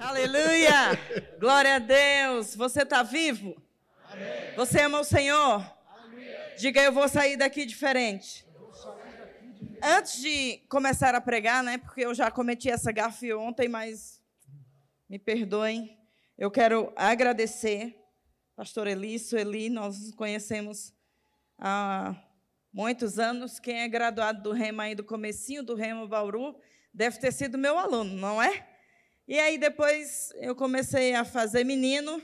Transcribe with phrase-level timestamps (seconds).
[0.00, 0.98] Aleluia!
[1.38, 2.56] Glória a Deus!
[2.56, 3.54] Você está vivo?
[4.10, 4.54] Amém.
[4.56, 5.62] Você ama o Senhor?
[6.04, 6.26] Amém.
[6.56, 8.46] Diga, eu vou sair daqui diferente.
[9.82, 11.76] Antes de começar a pregar, né?
[11.76, 14.22] Porque eu já cometi essa gafe ontem, mas
[15.06, 15.98] me perdoem.
[16.38, 17.94] Eu quero agradecer,
[18.56, 20.94] Pastor Eli, nós nos conhecemos
[21.58, 22.16] há
[22.72, 23.58] muitos anos.
[23.58, 26.58] Quem é graduado do Rema aí do comecinho do Rema Bauru
[26.92, 28.69] deve ter sido meu aluno, não é?
[29.30, 32.20] E aí depois eu comecei a fazer menino,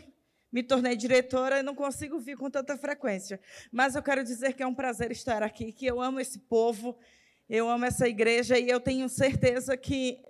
[0.50, 3.38] me tornei diretora e não consigo vir com tanta frequência.
[3.70, 6.98] Mas eu quero dizer que é um prazer estar aqui, que eu amo esse povo,
[7.48, 10.20] eu amo essa igreja e eu tenho certeza que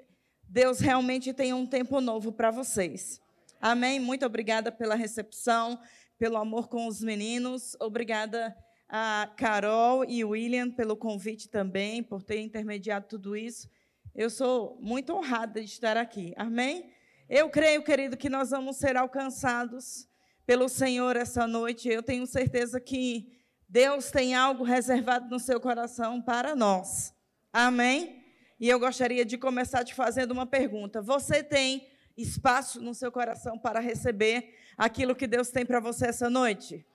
[0.46, 3.22] Deus realmente tem um tempo novo para vocês.
[3.58, 3.98] Amém?
[3.98, 5.80] Muito obrigada pela recepção,
[6.18, 7.74] pelo amor com os meninos.
[7.80, 8.54] Obrigada
[8.86, 13.66] a Carol e William pelo convite também, por ter intermediado tudo isso.
[14.16, 16.32] Eu sou muito honrada de estar aqui.
[16.38, 16.90] Amém?
[17.28, 20.08] Eu creio, querido, que nós vamos ser alcançados
[20.46, 21.86] pelo Senhor essa noite.
[21.86, 27.12] Eu tenho certeza que Deus tem algo reservado no seu coração para nós.
[27.52, 28.24] Amém?
[28.58, 31.02] E eu gostaria de começar te fazendo uma pergunta.
[31.02, 31.86] Você tem
[32.16, 36.86] espaço no seu coração para receber aquilo que Deus tem para você essa noite?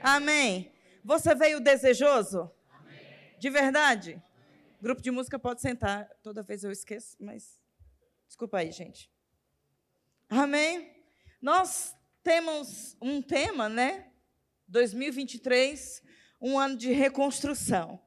[0.00, 0.62] Amém.
[0.62, 0.72] Amém.
[1.04, 2.50] Você veio desejoso?
[2.72, 2.98] Amém.
[3.38, 4.22] De verdade?
[4.80, 6.08] Grupo de música pode sentar.
[6.22, 7.60] Toda vez eu esqueço, mas
[8.26, 9.10] desculpa aí, gente.
[10.26, 10.90] Amém?
[11.42, 14.10] Nós temos um tema, né?
[14.66, 16.02] 2023,
[16.40, 18.00] um ano de reconstrução.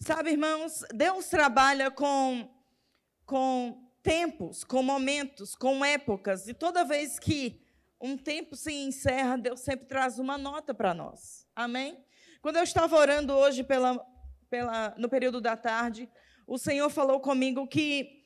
[0.00, 2.54] Sabe, irmãos, Deus trabalha com,
[3.24, 7.64] com tempos, com momentos, com épocas, e toda vez que
[7.98, 11.46] um tempo se encerra, Deus sempre traz uma nota para nós.
[11.56, 12.04] Amém?
[12.42, 13.98] Quando eu estava orando hoje pela,
[14.50, 16.08] pela, no período da tarde,
[16.46, 18.22] o Senhor falou comigo que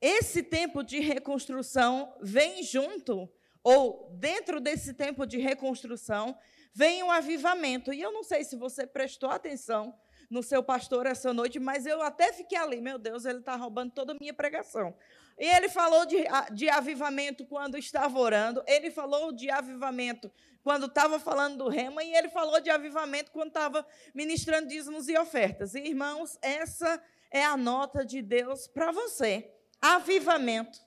[0.00, 3.28] esse tempo de reconstrução vem junto,
[3.62, 6.36] ou dentro desse tempo de reconstrução,
[6.74, 7.92] vem um avivamento.
[7.92, 9.94] E eu não sei se você prestou atenção
[10.30, 13.92] no seu pastor essa noite, mas eu até fiquei ali, meu Deus, ele está roubando
[13.92, 14.96] toda a minha pregação.
[15.40, 16.18] E ele falou de,
[16.52, 20.30] de avivamento quando estava orando, ele falou de avivamento
[20.62, 25.16] quando estava falando do rema, e ele falou de avivamento quando estava ministrando dízimos e
[25.16, 25.74] ofertas.
[25.74, 29.50] E, irmãos, essa é a nota de Deus para você.
[29.80, 30.78] Avivamento.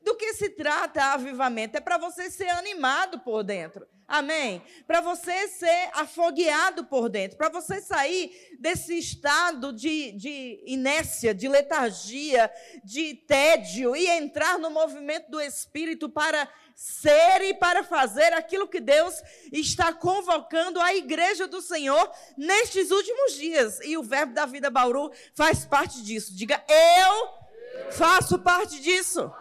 [0.00, 1.76] Do que se trata avivamento?
[1.76, 3.84] É para você ser animado por dentro.
[4.08, 4.62] Amém?
[4.86, 11.48] Para você ser afogueado por dentro, para você sair desse estado de, de inércia, de
[11.48, 12.50] letargia,
[12.84, 18.80] de tédio e entrar no movimento do Espírito para ser e para fazer aquilo que
[18.80, 23.80] Deus está convocando a igreja do Senhor nestes últimos dias.
[23.82, 26.32] E o Verbo da Vida Bauru faz parte disso.
[26.32, 29.32] Diga, eu faço parte disso.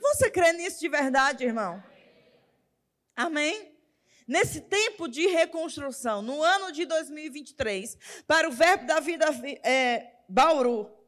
[0.00, 1.89] Você crê nisso de verdade, irmão?
[3.20, 3.76] Amém?
[4.26, 9.26] Nesse tempo de reconstrução, no ano de 2023, para o Verbo da Vida
[9.62, 11.00] é, Bauru,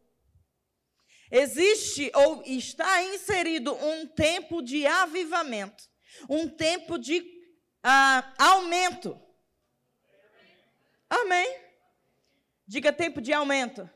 [1.34, 5.88] Existe ou está inserido um tempo de avivamento,
[6.28, 7.24] um tempo de
[7.82, 9.18] ah, aumento.
[11.08, 11.58] Amém.
[12.66, 13.88] Diga tempo de aumento.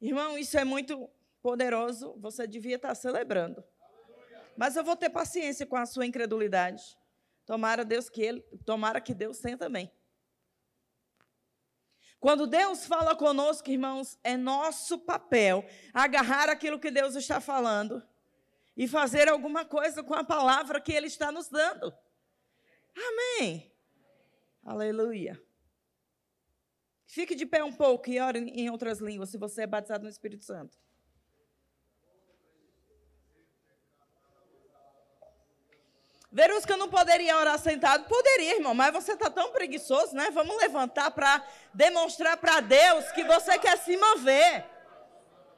[0.00, 1.10] Irmão, isso é muito
[1.42, 2.14] poderoso.
[2.20, 3.64] Você devia estar celebrando.
[4.56, 6.96] Mas eu vou ter paciência com a sua incredulidade.
[7.44, 9.90] Tomara Deus que ele, tomara que Deus tenha também.
[12.20, 18.00] Quando Deus fala conosco, irmãos, é nosso papel agarrar aquilo que Deus está falando
[18.76, 21.92] e fazer alguma coisa com a palavra que Ele está nos dando.
[22.94, 23.72] Amém.
[24.64, 25.42] Aleluia.
[27.06, 30.10] Fique de pé um pouco e ore em outras línguas se você é batizado no
[30.10, 30.78] Espírito Santo.
[36.32, 38.04] Verusca não poderia orar sentado?
[38.04, 40.30] Poderia, irmão, mas você está tão preguiçoso, né?
[40.32, 41.44] Vamos levantar para
[41.74, 44.64] demonstrar para Deus que você quer se mover.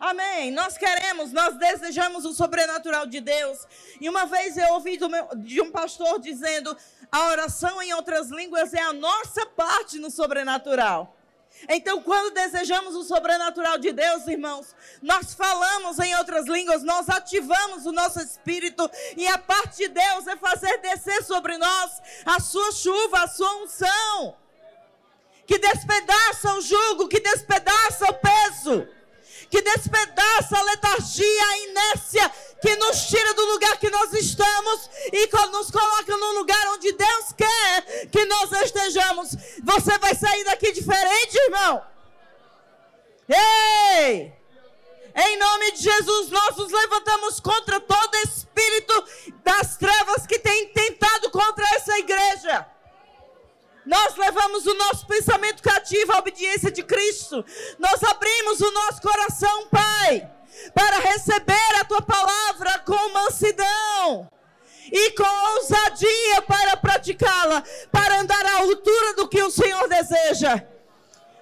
[0.00, 0.50] Amém.
[0.50, 3.66] Nós queremos, nós desejamos o sobrenatural de Deus.
[4.00, 6.76] E uma vez eu ouvi meu, de um pastor dizendo:
[7.10, 11.16] a oração em outras línguas é a nossa parte no sobrenatural.
[11.68, 17.86] Então, quando desejamos o sobrenatural de Deus, irmãos, nós falamos em outras línguas, nós ativamos
[17.86, 22.70] o nosso espírito, e a parte de Deus é fazer descer sobre nós a sua
[22.72, 24.36] chuva, a sua unção,
[25.46, 28.88] que despedaça o jugo, que despedaça o peso
[29.54, 32.32] que despedaça a letargia, a inércia,
[32.64, 37.26] que nos tira do lugar que nós estamos e nos coloca no lugar onde Deus
[37.37, 39.37] quer que nós estejamos.
[39.62, 41.84] Você vai sair daqui diferente, irmão.
[43.28, 44.32] Ei!
[45.14, 49.05] Em nome de Jesus, nós nos levantamos contra todo espírito
[49.44, 52.66] das trevas que tem tentado contra essa igreja.
[53.84, 57.44] Nós levamos o nosso pensamento cativo à obediência de Cristo.
[57.78, 60.33] Nós abrimos o nosso coração, Pai,
[60.74, 64.28] para receber a tua palavra com mansidão
[64.92, 70.62] e com ousadia para praticá-la, para andar à altura do que o Senhor deseja.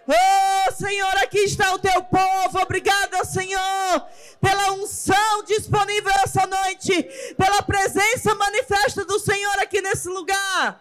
[0.06, 2.60] Oh, Senhor, aqui está o teu povo.
[2.60, 4.06] Obrigada, Senhor,
[4.40, 7.02] pela unção disponível essa noite,
[7.36, 10.80] pela presença manifesta do Senhor aqui nesse lugar.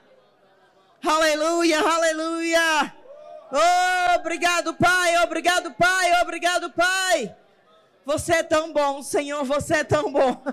[1.05, 2.93] Aleluia, aleluia.
[3.51, 5.17] Oh, obrigado, Pai.
[5.23, 6.21] Obrigado, Pai.
[6.21, 7.35] Obrigado, Pai.
[8.06, 9.44] Você é tão bom, Senhor.
[9.45, 10.42] Você é tão bom.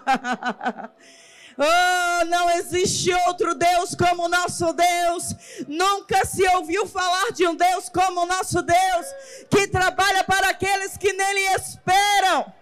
[1.60, 5.34] Oh, não existe outro Deus como o nosso Deus.
[5.66, 9.06] Nunca se ouviu falar de um Deus como o nosso Deus,
[9.50, 12.54] que trabalha para aqueles que nele esperam.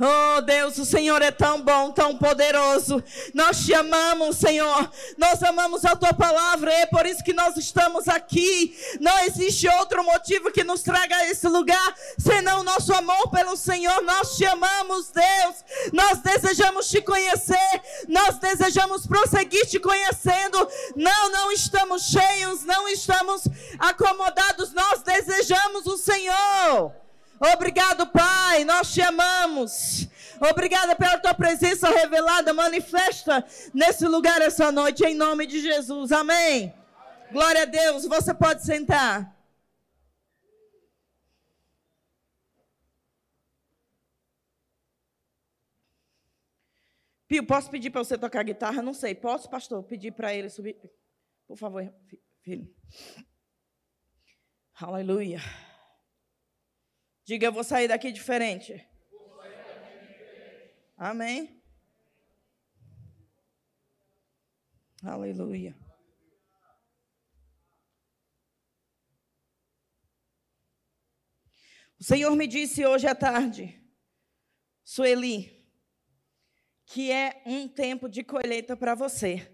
[0.00, 3.00] Oh Deus, o Senhor é tão bom, tão poderoso.
[3.32, 4.90] Nós te amamos, Senhor.
[5.16, 8.76] Nós amamos a tua palavra, é por isso que nós estamos aqui.
[9.00, 13.56] Não existe outro motivo que nos traga a esse lugar senão o nosso amor pelo
[13.56, 14.02] Senhor.
[14.02, 15.64] Nós te amamos, Deus.
[15.92, 17.82] Nós desejamos te conhecer.
[18.08, 20.68] Nós desejamos prosseguir te conhecendo.
[20.96, 23.42] Não, não estamos cheios, não estamos
[23.78, 24.72] acomodados.
[24.72, 27.03] Nós desejamos o Senhor.
[27.38, 30.08] Obrigado, Pai, nós te amamos.
[30.40, 36.12] Obrigada pela tua presença revelada, manifesta nesse lugar essa noite, em nome de Jesus.
[36.12, 36.74] Amém.
[37.30, 38.04] Glória a Deus.
[38.06, 39.34] Você pode sentar.
[47.26, 48.82] Pio, posso pedir para você tocar guitarra?
[48.82, 49.14] Não sei.
[49.14, 50.76] Posso, pastor, pedir para ele subir?
[51.46, 51.92] Por favor,
[52.42, 52.72] filho.
[54.74, 55.40] Aleluia.
[57.24, 58.86] Diga, eu vou sair daqui diferente.
[60.96, 61.62] Amém.
[65.02, 65.74] Aleluia.
[71.98, 73.82] O Senhor me disse hoje à tarde,
[74.84, 75.66] Sueli,
[76.84, 79.50] que é um tempo de colheita para você.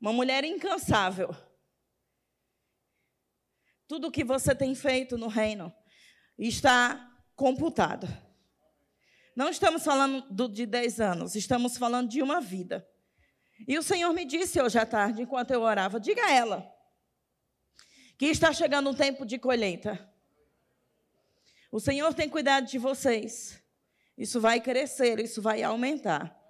[0.00, 1.30] Uma mulher incansável
[3.90, 5.74] tudo o que você tem feito no reino
[6.38, 8.06] está computado.
[9.34, 12.88] Não estamos falando de 10 anos, estamos falando de uma vida.
[13.66, 16.72] E o Senhor me disse hoje à tarde, enquanto eu orava, diga a ela
[18.16, 20.08] que está chegando um tempo de colheita.
[21.72, 23.60] O Senhor tem cuidado de vocês.
[24.16, 26.40] Isso vai crescer, isso vai aumentar.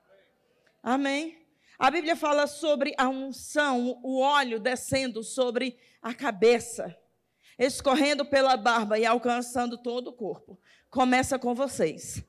[0.82, 1.42] Amém?
[1.78, 6.94] A Bíblia fala sobre a unção, o óleo descendo sobre a cabeça
[7.60, 10.58] escorrendo pela barba e alcançando todo o corpo.
[10.88, 12.24] Começa com vocês.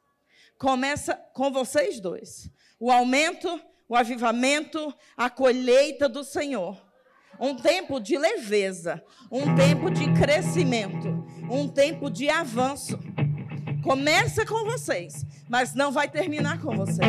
[0.57, 2.51] Começa com vocês dois.
[2.77, 6.85] O aumento, o avivamento, a colheita do Senhor.
[7.39, 9.01] Um tempo de leveza,
[9.31, 11.07] um tempo de crescimento,
[11.49, 12.99] um tempo de avanço.
[13.83, 16.99] Começa com vocês, mas não vai terminar com vocês.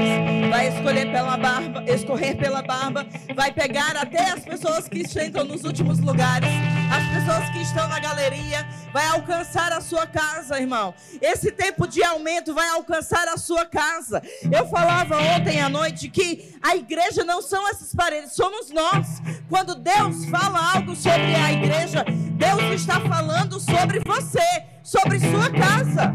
[0.48, 5.64] Vai escolher pela barba, escorrer pela barba, vai pegar até as pessoas que sentam nos
[5.64, 6.48] últimos lugares,
[6.93, 10.94] as pessoas que estão na galeria, vai alcançar a sua casa, irmão.
[11.23, 14.23] Esse tempo de aumento vai alcançar a sua casa.
[14.51, 19.22] Eu falava ontem à noite que a igreja não são essas paredes, somos nós.
[19.49, 26.15] Quando Deus fala algo sobre a igreja, Deus está falando sobre você, sobre sua casa.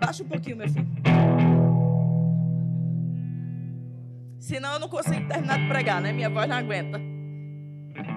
[0.00, 0.88] Baixa um pouquinho, meu filho.
[4.40, 6.12] Senão eu não consigo terminar de pregar, né?
[6.12, 7.11] Minha voz não aguenta.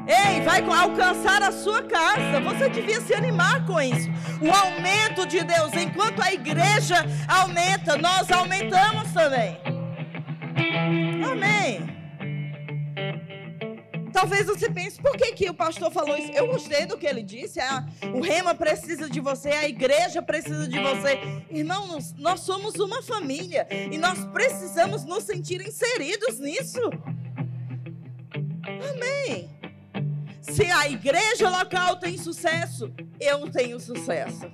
[0.07, 2.39] Ei, vai alcançar a sua casa.
[2.41, 4.09] Você devia se animar com isso.
[4.41, 9.57] O aumento de Deus, enquanto a igreja aumenta, nós aumentamos também.
[11.31, 11.95] Amém.
[14.13, 16.31] Talvez você pense, por que, que o pastor falou isso?
[16.31, 17.59] Eu gostei do que ele disse.
[17.59, 21.19] Ah, o rema precisa de você, a igreja precisa de você.
[21.51, 26.79] Irmãos, nós somos uma família e nós precisamos nos sentir inseridos nisso.
[28.63, 29.49] Amém.
[30.49, 34.51] Se a igreja local tem sucesso, eu tenho sucesso.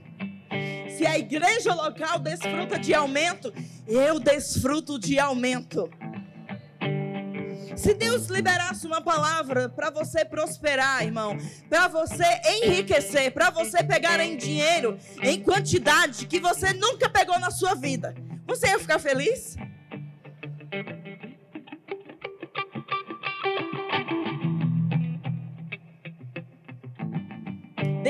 [0.98, 3.54] Se a igreja local desfruta de aumento,
[3.88, 5.90] eu desfruto de aumento.
[7.76, 11.38] Se Deus liberasse uma palavra para você prosperar, irmão,
[11.70, 12.26] para você
[12.64, 18.14] enriquecer, para você pegar em dinheiro, em quantidade que você nunca pegou na sua vida,
[18.46, 19.56] você ia ficar feliz?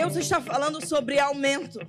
[0.01, 1.79] Deus está falando sobre aumento.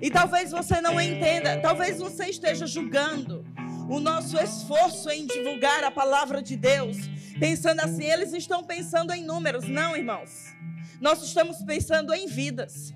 [0.00, 3.44] E talvez você não entenda, talvez você esteja julgando
[3.90, 6.96] o nosso esforço em divulgar a palavra de Deus,
[7.40, 9.68] pensando assim, eles estão pensando em números.
[9.68, 10.54] Não, irmãos.
[11.00, 12.94] Nós estamos pensando em vidas.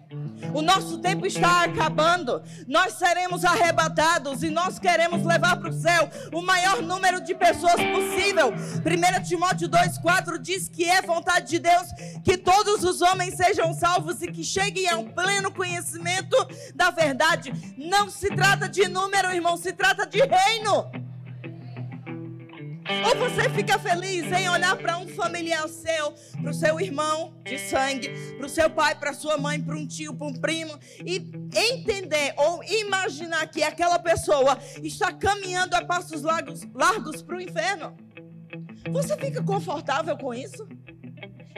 [0.55, 2.43] O nosso tempo está acabando.
[2.67, 7.75] Nós seremos arrebatados e nós queremos levar para o céu o maior número de pessoas
[7.75, 8.51] possível.
[8.51, 11.89] 1 Timóteo 2,4 diz que é vontade de Deus
[12.25, 16.37] que todos os homens sejam salvos e que cheguem ao pleno conhecimento
[16.75, 17.53] da verdade.
[17.77, 21.10] Não se trata de número, irmão, se trata de reino.
[23.07, 27.59] Ou você fica feliz em olhar para um familiar seu, para o seu irmão de
[27.59, 31.17] sangue, para o seu pai, para sua mãe, para um tio, para um primo, e
[31.55, 37.97] entender ou imaginar que aquela pessoa está caminhando a passos largos, largos para o inferno?
[38.91, 40.67] Você fica confortável com isso?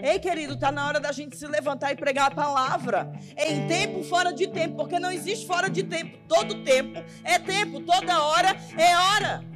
[0.03, 3.13] Ei, querido, está na hora da gente se levantar e pregar a palavra.
[3.37, 6.19] Em tempo, fora de tempo, porque não existe fora de tempo.
[6.27, 9.52] Todo tempo é tempo, toda hora é hora.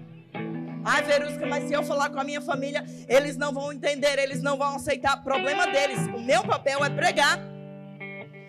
[0.89, 4.41] Ai, Verusca, mas se eu falar com a minha família, eles não vão entender, eles
[4.41, 5.21] não vão aceitar.
[5.21, 5.99] Problema deles.
[6.15, 7.41] O meu papel é pregar.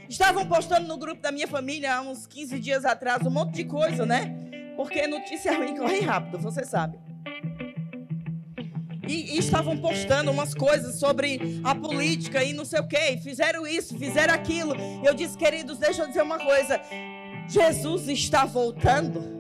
[0.08, 3.63] Estavam postando no grupo da minha família há uns 15 dias atrás um monte de
[3.63, 4.36] coisa, né?
[4.75, 7.00] Porque notícia ruim corre rápido, você sabe.
[9.08, 13.17] E, e, estavam postando umas coisas sobre a política e não sei o que.
[13.17, 14.75] Fizeram isso, fizeram aquilo.
[15.03, 16.79] Eu disse, queridos, deixa eu dizer uma coisa.
[17.48, 19.37] Jesus está voltando.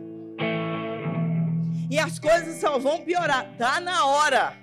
[1.89, 3.45] E as coisas só vão piorar.
[3.57, 4.53] Tá na hora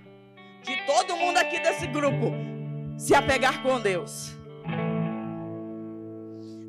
[0.63, 2.33] de todo mundo aqui desse grupo
[2.97, 4.35] se apegar com Deus.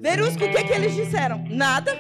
[0.01, 1.43] Verusco, o que, que eles disseram?
[1.49, 1.97] Nada.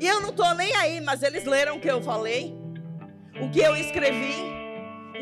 [0.00, 2.54] E eu não estou nem aí, mas eles leram o que eu falei,
[3.40, 4.61] o que eu escrevi.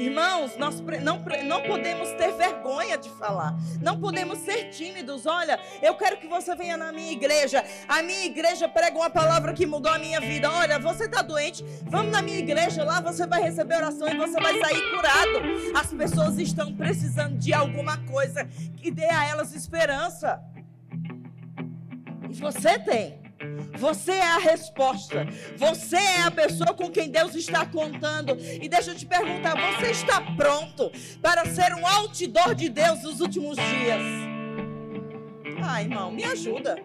[0.00, 3.54] Irmãos, nós não, não podemos ter vergonha de falar.
[3.82, 5.26] Não podemos ser tímidos.
[5.26, 7.62] Olha, eu quero que você venha na minha igreja.
[7.86, 10.50] A minha igreja prega uma palavra que mudou a minha vida.
[10.50, 11.62] Olha, você está doente?
[11.82, 12.82] Vamos na minha igreja.
[12.82, 15.78] Lá você vai receber oração e você vai sair curado.
[15.78, 18.46] As pessoas estão precisando de alguma coisa
[18.78, 20.42] que dê a elas esperança.
[22.30, 23.29] E você tem.
[23.78, 25.26] Você é a resposta.
[25.56, 28.36] Você é a pessoa com quem Deus está contando.
[28.38, 30.90] E deixa eu te perguntar: você está pronto
[31.22, 34.02] para ser um outdoor de Deus nos últimos dias?
[35.62, 36.76] Ah, irmão, me ajuda.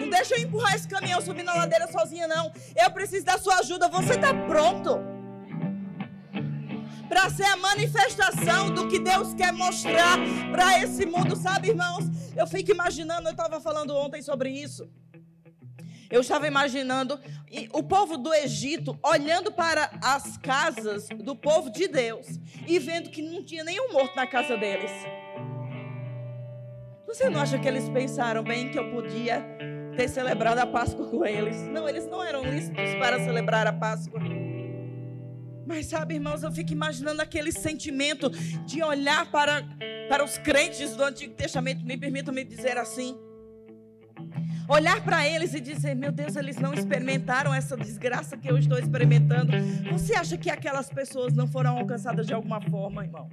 [0.00, 2.52] Não deixa eu empurrar esse caminhão subir na ladeira sozinha, não.
[2.76, 3.88] Eu preciso da sua ajuda.
[3.88, 4.98] Você está pronto?
[7.08, 10.18] Para ser a manifestação do que Deus quer mostrar
[10.52, 12.04] para esse mundo, sabe, irmãos?
[12.36, 14.88] Eu fico imaginando, eu estava falando ontem sobre isso.
[16.10, 17.20] Eu estava imaginando
[17.72, 22.26] o povo do Egito olhando para as casas do povo de Deus
[22.66, 24.90] e vendo que não tinha nenhum morto na casa deles.
[27.06, 29.44] Você não acha que eles pensaram bem que eu podia
[29.96, 31.56] ter celebrado a Páscoa com eles?
[31.68, 34.20] Não, eles não eram lícitos para celebrar a Páscoa.
[35.66, 39.62] Mas sabe, irmãos, eu fico imaginando aquele sentimento de olhar para,
[40.08, 43.18] para os crentes do Antigo Testamento, me permitam me dizer assim
[44.68, 48.78] olhar para eles e dizer: Meu Deus, eles não experimentaram essa desgraça que eu estou
[48.78, 49.52] experimentando.
[49.90, 53.28] Você acha que aquelas pessoas não foram alcançadas de alguma forma, irmão?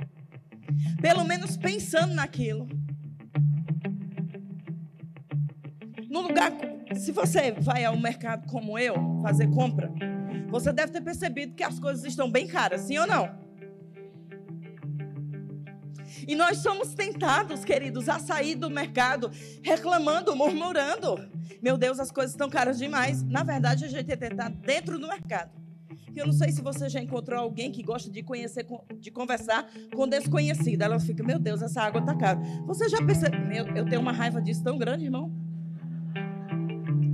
[1.02, 2.68] Pelo menos pensando naquilo.
[6.10, 6.52] No lugar,
[6.94, 9.92] se você vai ao mercado como eu, fazer compra,
[10.50, 13.45] você deve ter percebido que as coisas estão bem caras, sim ou não?
[16.28, 19.32] E nós somos tentados, queridos, a sair do mercado
[19.62, 21.28] reclamando, murmurando.
[21.62, 23.24] Meu Deus, as coisas estão caras demais.
[23.24, 25.52] Na verdade, a gente é tentado dentro do mercado.
[26.16, 28.66] Eu não sei se você já encontrou alguém que gosta de conhecer,
[29.00, 30.82] de conversar com desconhecido.
[30.82, 32.40] Ela fica, meu Deus, essa água está cara.
[32.66, 33.68] Você já percebeu?
[33.76, 35.32] Eu tenho uma raiva disso tão grande, irmão.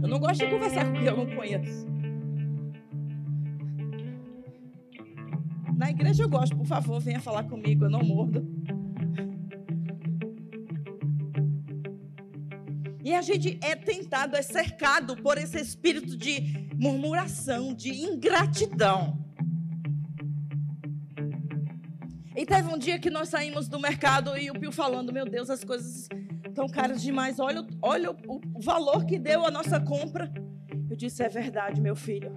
[0.02, 1.88] Eu não gosto de conversar com quem eu não conheço.
[5.76, 8.48] Na igreja eu gosto, por favor, venha falar comigo, eu não mordo.
[13.12, 19.20] E a gente é tentado, é cercado por esse espírito de murmuração, de ingratidão.
[22.34, 25.50] E teve um dia que nós saímos do mercado e o Pio falando: Meu Deus,
[25.50, 26.08] as coisas
[26.48, 27.38] estão caras demais.
[27.38, 30.32] Olha, olha o, o valor que deu a nossa compra.
[30.90, 32.32] Eu disse: É verdade, meu filho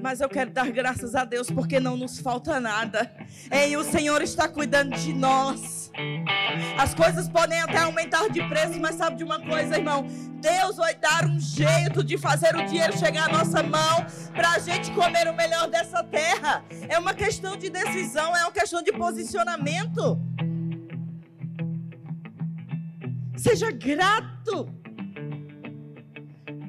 [0.00, 3.10] mas eu quero dar graças a Deus porque não nos falta nada.
[3.50, 5.90] E o Senhor está cuidando de nós.
[6.78, 10.06] As coisas podem até aumentar de preço, mas sabe de uma coisa, irmão?
[10.40, 14.58] Deus vai dar um jeito de fazer o dinheiro chegar à nossa mão para a
[14.58, 16.64] gente comer o melhor dessa terra.
[16.88, 20.20] É uma questão de decisão, é uma questão de posicionamento.
[23.36, 24.72] Seja grato.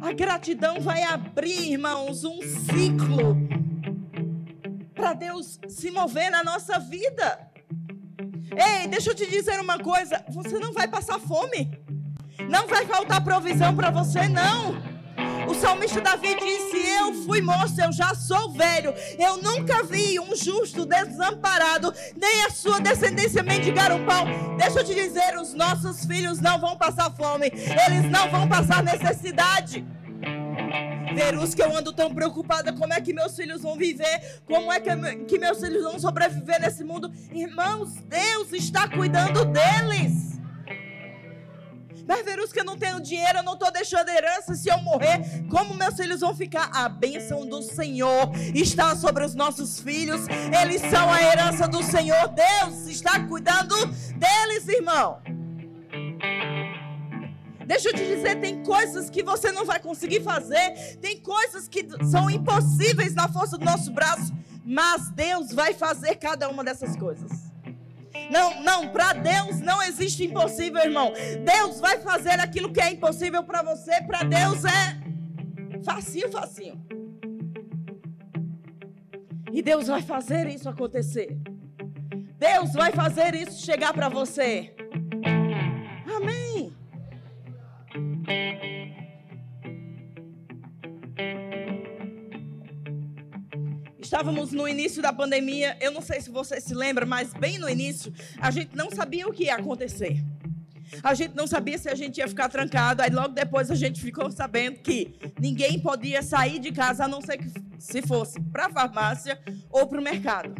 [0.01, 3.35] A gratidão vai abrir, irmãos, um ciclo
[4.95, 7.49] para Deus se mover na nossa vida.
[8.51, 11.71] Ei, deixa eu te dizer uma coisa: você não vai passar fome,
[12.49, 14.98] não vai faltar provisão para você, não.
[15.47, 18.93] O salmista Davi disse: Eu fui moço, eu já sou velho.
[19.17, 24.25] Eu nunca vi um justo desamparado, nem a sua descendência mendigar um pão.
[24.57, 28.83] Deixa eu te dizer: os nossos filhos não vão passar fome, eles não vão passar
[28.83, 29.85] necessidade.
[31.13, 34.79] Verus que eu ando tão preocupada como é que meus filhos vão viver, como é
[34.79, 37.11] que, meus filhos vão sobreviver nesse mundo.
[37.31, 40.38] Irmãos, Deus está cuidando deles.
[42.09, 44.55] Mas Verus que eu não tenho dinheiro, eu não estou deixando herança.
[44.55, 46.71] Se eu morrer, como meus filhos vão ficar?
[46.73, 50.21] A bênção do Senhor está sobre os nossos filhos.
[50.59, 52.29] Eles são a herança do Senhor.
[52.29, 53.75] Deus está cuidando
[54.15, 55.21] deles, irmão.
[57.67, 61.87] Deixa eu te dizer, tem coisas que você não vai conseguir fazer, tem coisas que
[62.09, 64.33] são impossíveis na força do nosso braço,
[64.65, 67.48] mas Deus vai fazer cada uma dessas coisas.
[68.29, 71.11] Não, não, para Deus não existe impossível, irmão.
[71.43, 74.99] Deus vai fazer aquilo que é impossível para você, para Deus é
[75.83, 76.79] facinho, facinho.
[79.51, 81.37] E Deus vai fazer isso acontecer.
[82.37, 84.73] Deus vai fazer isso chegar para você.
[86.15, 86.73] Amém.
[94.09, 97.69] Estávamos no início da pandemia, eu não sei se você se lembra, mas bem no
[97.69, 100.19] início, a gente não sabia o que ia acontecer.
[101.03, 103.03] A gente não sabia se a gente ia ficar trancado.
[103.03, 107.21] Aí logo depois a gente ficou sabendo que ninguém podia sair de casa a não
[107.21, 109.39] ser que se fosse para a farmácia
[109.69, 110.55] ou para o mercado.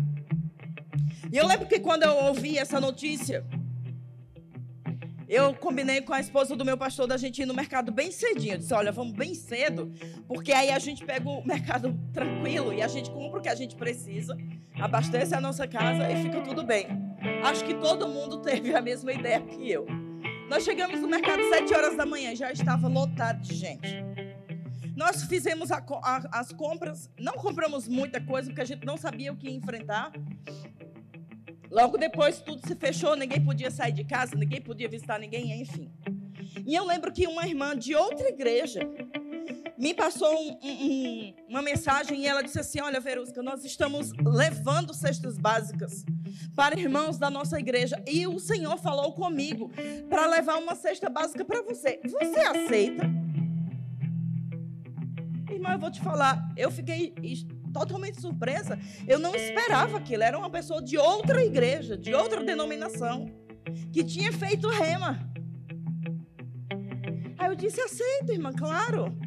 [1.33, 3.43] E eu lembro que quando eu ouvi essa notícia,
[5.29, 8.55] eu combinei com a esposa do meu pastor da gente ir no mercado bem cedinho.
[8.55, 9.93] Eu disse: olha, vamos bem cedo,
[10.27, 13.53] porque aí a gente pega o mercado tranquilo e a gente compra o que a
[13.53, 14.36] gente precisa,
[14.82, 16.88] abastece a nossa casa e fica tudo bem.
[17.43, 19.86] Acho que todo mundo teve a mesma ideia que eu.
[20.49, 24.03] Nós chegamos no mercado às 7 horas da manhã, já estava lotado de gente.
[24.95, 29.32] Nós fizemos a, a, as compras, não compramos muita coisa, porque a gente não sabia
[29.32, 30.12] o que enfrentar.
[31.71, 35.91] Logo depois tudo se fechou, ninguém podia sair de casa, ninguém podia visitar ninguém, enfim.
[36.65, 38.79] E eu lembro que uma irmã de outra igreja
[39.77, 44.93] me passou um, um, uma mensagem e ela disse assim: Olha, Verusca, nós estamos levando
[44.93, 46.03] cestas básicas
[46.55, 49.71] para irmãos da nossa igreja e o Senhor falou comigo
[50.10, 51.99] para levar uma cesta básica para você.
[52.03, 53.10] Você aceita?
[55.49, 57.13] Irmã, eu vou te falar, eu fiquei
[57.71, 58.77] totalmente surpresa.
[59.08, 60.23] Eu não esperava aquilo.
[60.23, 63.32] Era uma pessoa de outra igreja, de outra denominação,
[63.91, 65.19] que tinha feito rema.
[67.38, 69.17] Aí eu disse: aceito, irmã, claro.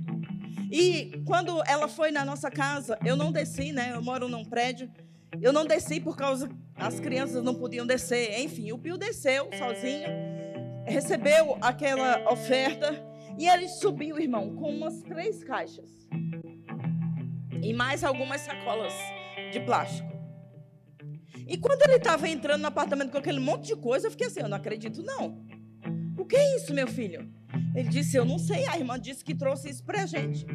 [0.71, 3.93] E quando ela foi na nossa casa, eu não desci, né?
[3.95, 4.91] Eu moro num prédio.
[5.41, 8.41] Eu não desci por causa as crianças não podiam descer.
[8.41, 10.09] Enfim, o Pio desceu sozinho,
[10.87, 12.95] recebeu aquela oferta
[13.39, 15.91] e ele subiu, irmão, com umas três caixas
[17.63, 18.93] e mais algumas sacolas
[19.53, 20.11] de plástico.
[21.47, 24.41] E quando ele estava entrando no apartamento com aquele monte de coisa, eu fiquei assim:
[24.41, 25.45] eu não acredito, não.
[26.19, 27.31] O que é isso, meu filho?
[27.75, 28.67] Ele disse: eu não sei.
[28.67, 30.47] A irmã disse que trouxe isso para a gente.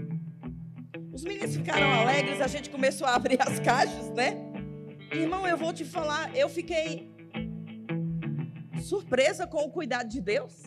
[1.13, 4.37] Os meninos ficaram alegres, a gente começou a abrir as caixas, né?
[5.11, 7.09] Irmão, eu vou te falar, eu fiquei
[8.81, 10.66] surpresa com o cuidado de Deus.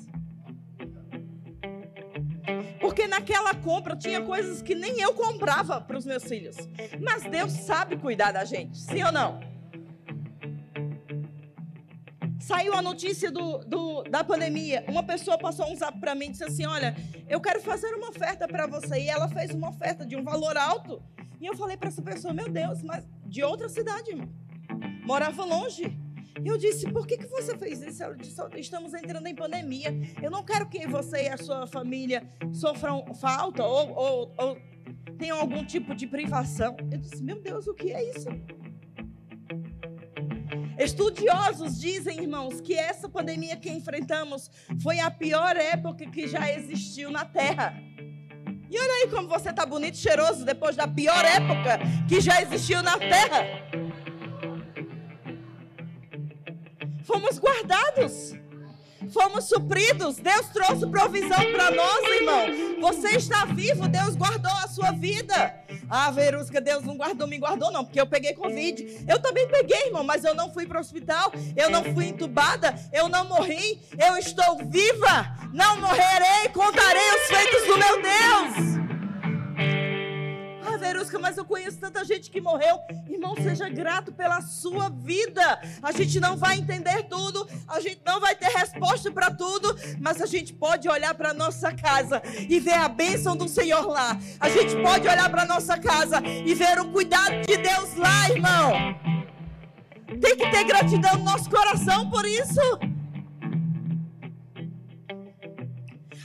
[2.80, 6.56] Porque naquela compra tinha coisas que nem eu comprava para os meus filhos.
[7.00, 9.40] Mas Deus sabe cuidar da gente, sim ou não?
[12.40, 14.84] Saiu a notícia do, do, da pandemia.
[14.88, 16.96] Uma pessoa passou um zap para mim e disse assim: Olha,
[17.28, 19.02] eu quero fazer uma oferta para você.
[19.02, 21.00] E ela fez uma oferta de um valor alto.
[21.40, 24.28] E eu falei para essa pessoa: Meu Deus, mas de outra cidade, irmão.
[25.04, 25.96] Morava longe.
[26.44, 28.02] Eu disse, por que, que você fez isso?
[28.02, 29.94] Ela disse, estamos entrando em pandemia.
[30.22, 32.22] Eu não quero que você e a sua família
[32.52, 34.58] sofram falta ou, ou, ou
[35.18, 36.76] tenham algum tipo de privação.
[36.90, 38.28] Eu disse, meu Deus, o que é isso?
[40.78, 44.50] Estudiosos dizem, irmãos, que essa pandemia que enfrentamos
[44.82, 47.74] foi a pior época que já existiu na Terra.
[48.70, 52.40] E olha aí como você está bonito e cheiroso depois da pior época que já
[52.40, 53.44] existiu na Terra.
[57.10, 58.34] Fomos guardados.
[59.12, 60.16] fomos supridos.
[60.16, 62.80] Deus trouxe provisão para nós, irmão.
[62.80, 65.54] Você está vivo, Deus guardou a sua vida.
[65.88, 69.04] Ah, Verusca, Deus não guardou, me guardou, não, porque eu peguei Covid.
[69.08, 72.74] Eu também peguei, irmão, mas eu não fui para o hospital, eu não fui entubada,
[72.92, 75.34] eu não morri, eu estou viva.
[75.52, 78.89] Não morrerei, contarei os feitos do meu Deus.
[80.80, 82.78] Verusca, mas eu conheço tanta gente que morreu.
[83.08, 85.60] Irmão, seja grato pela sua vida.
[85.82, 90.20] A gente não vai entender tudo, a gente não vai ter resposta para tudo, mas
[90.20, 94.18] a gente pode olhar para nossa casa e ver a bênção do Senhor lá.
[94.40, 98.72] A gente pode olhar para nossa casa e ver o cuidado de Deus lá, irmão.
[100.20, 102.89] Tem que ter gratidão no nosso coração por isso.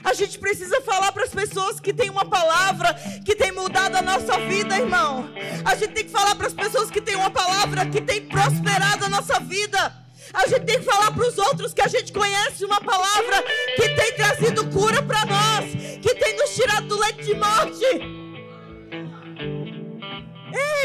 [0.05, 2.93] A gente precisa falar para as pessoas que tem uma palavra
[3.25, 5.27] que tem mudado a nossa vida, irmão.
[5.65, 9.05] A gente tem que falar para as pessoas que tem uma palavra que tem prosperado
[9.05, 10.05] a nossa vida.
[10.31, 13.43] A gente tem que falar para os outros que a gente conhece uma palavra
[13.75, 17.85] que tem trazido cura para nós, que tem nos tirado do leite de morte.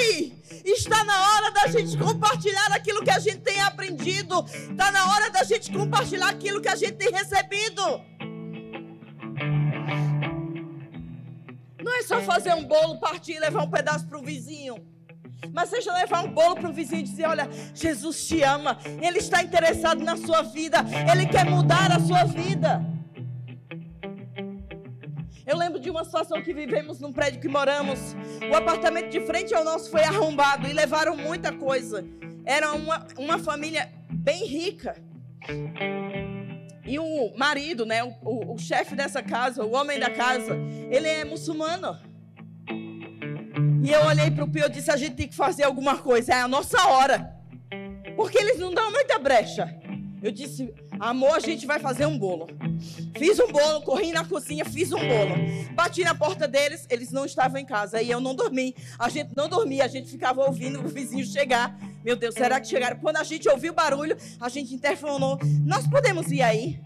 [0.08, 0.32] Ei,
[0.64, 4.46] está na hora da gente compartilhar aquilo que a gente tem aprendido.
[4.70, 7.82] Está na hora da gente compartilhar aquilo que a gente tem recebido.
[12.00, 14.76] É só fazer um bolo, partir e levar um pedaço para o vizinho.
[15.52, 19.18] Mas seja levar um bolo para o vizinho e dizer: Olha, Jesus te ama, Ele
[19.18, 20.78] está interessado na sua vida,
[21.10, 22.84] Ele quer mudar a sua vida.
[25.46, 28.14] Eu lembro de uma situação que vivemos num prédio que moramos.
[28.50, 32.04] O apartamento de frente ao nosso foi arrombado e levaram muita coisa.
[32.44, 34.94] Era uma, uma família bem rica.
[36.84, 40.56] E o marido, né, o, o, o chefe dessa casa, o homem da casa,
[40.90, 41.98] ele é muçulmano.
[43.82, 46.32] E eu olhei para o Pio e disse: a gente tem que fazer alguma coisa,
[46.32, 47.36] é a nossa hora.
[48.16, 49.74] Porque eles não dão muita brecha.
[50.22, 52.46] Eu disse: amor, a gente vai fazer um bolo.
[53.16, 55.34] Fiz um bolo, corri na cozinha, fiz um bolo.
[55.74, 58.02] Bati na porta deles, eles não estavam em casa.
[58.02, 58.74] E eu não dormi.
[58.98, 61.76] A gente não dormia, a gente ficava ouvindo o vizinho chegar.
[62.04, 62.98] Meu Deus, será que chegaram?
[62.98, 65.38] Quando a gente ouviu o barulho, a gente interfonou.
[65.64, 66.80] Nós podemos ir aí?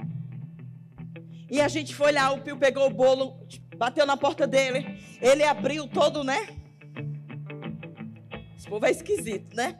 [1.50, 3.38] E a gente foi lá, o Pio pegou o bolo,
[3.76, 4.98] bateu na porta dele.
[5.20, 6.48] Ele abriu todo, né?
[8.56, 9.78] Esse povo é esquisito, né?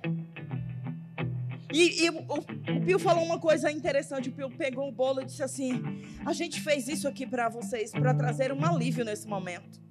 [1.73, 4.29] E, e o, o, Pio falou uma coisa interessante.
[4.29, 5.83] O Pio pegou o bolo e disse assim:
[6.25, 9.83] A gente fez isso aqui para vocês, para trazer um alívio nesse momento.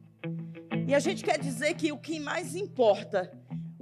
[0.87, 3.29] E a gente quer dizer que o que mais importa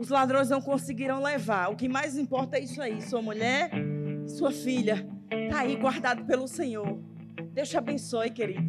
[0.01, 1.69] os ladrões não conseguiram levar.
[1.69, 2.99] O que mais importa é isso aí.
[3.03, 3.69] Sua mulher,
[4.27, 6.99] sua filha, está aí guardado pelo Senhor.
[7.53, 8.63] Deus te abençoe, querido.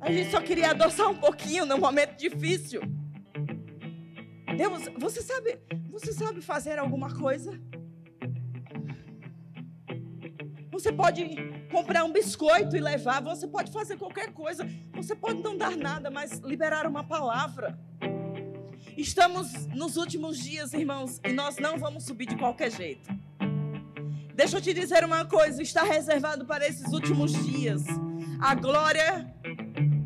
[0.00, 2.80] A gente só queria adoçar um pouquinho num momento difícil.
[4.56, 5.58] Deus, você sabe,
[5.90, 7.60] você sabe fazer alguma coisa?
[10.78, 11.24] Você pode
[11.72, 16.08] comprar um biscoito e levar, você pode fazer qualquer coisa, você pode não dar nada,
[16.08, 17.76] mas liberar uma palavra.
[18.96, 23.10] Estamos nos últimos dias, irmãos, e nós não vamos subir de qualquer jeito.
[24.36, 27.82] Deixa eu te dizer uma coisa: está reservado para esses últimos dias
[28.40, 29.34] a glória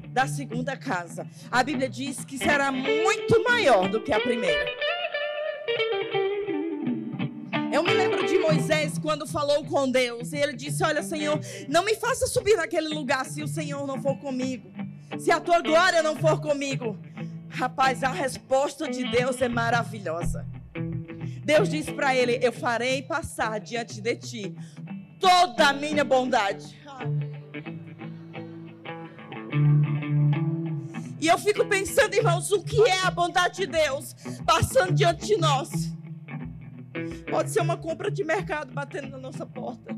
[0.08, 1.26] da segunda casa.
[1.50, 4.91] A Bíblia diz que será muito maior do que a primeira.
[9.02, 10.32] Quando falou com Deus.
[10.32, 11.38] E ele disse: Olha, Senhor,
[11.68, 14.72] não me faça subir naquele lugar se o Senhor não for comigo.
[15.18, 16.96] Se a tua glória não for comigo.
[17.50, 20.46] Rapaz, a resposta de Deus é maravilhosa.
[21.44, 24.54] Deus disse para ele: Eu farei passar diante de ti
[25.20, 26.80] toda a minha bondade.
[31.20, 35.36] E eu fico pensando, irmãos, o que é a bondade de Deus passando diante de
[35.36, 35.91] nós?
[37.30, 39.96] Pode ser uma compra de mercado batendo na nossa porta.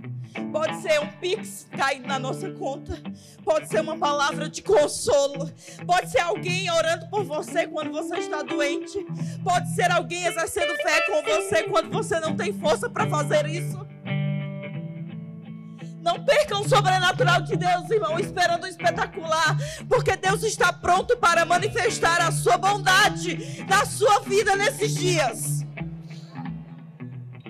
[0.53, 2.97] Pode ser um pix caindo na nossa conta.
[3.45, 5.51] Pode ser uma palavra de consolo.
[5.87, 9.05] Pode ser alguém orando por você quando você está doente.
[9.43, 13.85] Pode ser alguém exercendo fé com você quando você não tem força para fazer isso.
[16.01, 19.57] Não percam o sobrenatural de Deus, irmão, esperando o espetacular,
[19.89, 25.54] porque Deus está pronto para manifestar a sua bondade na sua vida nesses dias.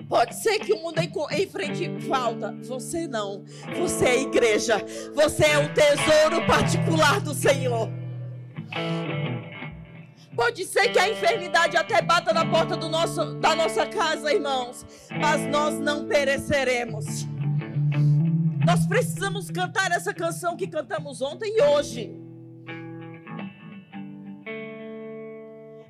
[0.07, 2.55] Pode ser que o mundo enfrente falta.
[2.63, 3.43] Você não.
[3.79, 4.77] Você é a igreja.
[5.13, 7.89] Você é o tesouro particular do Senhor.
[10.35, 14.85] Pode ser que a enfermidade até bata na porta do nosso, da nossa casa, irmãos.
[15.19, 17.25] Mas nós não pereceremos.
[18.65, 22.19] Nós precisamos cantar essa canção que cantamos ontem e hoje.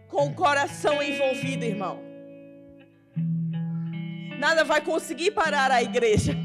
[0.08, 2.15] Com o coração envolvido, irmão.
[4.40, 6.36] Nada vai conseguir parar a igreja.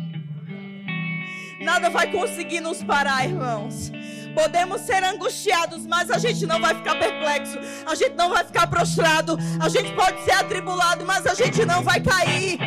[1.61, 3.90] Nada vai conseguir nos parar, irmãos.
[4.35, 8.66] Podemos ser angustiados, mas a gente não vai ficar perplexo, a gente não vai ficar
[8.68, 12.59] prostrado, a gente pode ser atribulado, mas a gente não vai cair,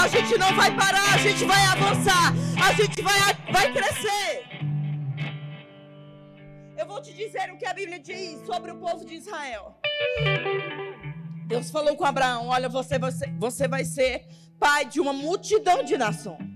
[0.00, 2.32] a gente não vai parar, a gente vai avançar,
[2.64, 4.44] a gente vai, vai crescer.
[6.76, 9.76] Eu vou te dizer o que a Bíblia diz sobre o povo de Israel.
[11.46, 14.24] Deus falou com Abraão: Olha, você, você, você vai ser
[14.58, 16.48] pai de uma multidão de nações.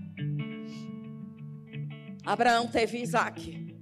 [2.25, 3.75] Abraão teve Isaac.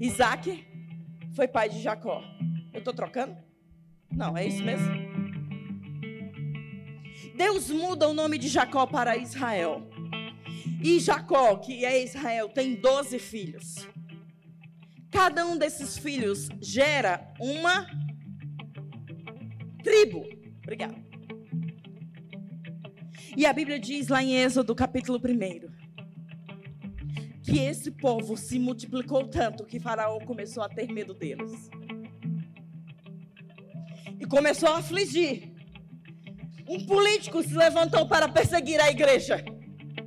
[0.00, 0.66] Isaac
[1.34, 2.22] foi pai de Jacó.
[2.72, 3.36] Eu estou trocando?
[4.10, 4.90] Não, é isso mesmo.
[7.36, 9.88] Deus muda o nome de Jacó para Israel.
[10.82, 13.86] E Jacó, que é Israel, tem 12 filhos.
[15.10, 17.86] Cada um desses filhos gera uma
[19.82, 20.24] tribo.
[20.62, 21.11] Obrigado.
[23.34, 25.70] E a Bíblia diz lá em Êxodo, capítulo 1,
[27.42, 31.70] que esse povo se multiplicou tanto que Faraó começou a ter medo deles.
[34.20, 35.50] E começou a afligir.
[36.68, 39.42] Um político se levantou para perseguir a igreja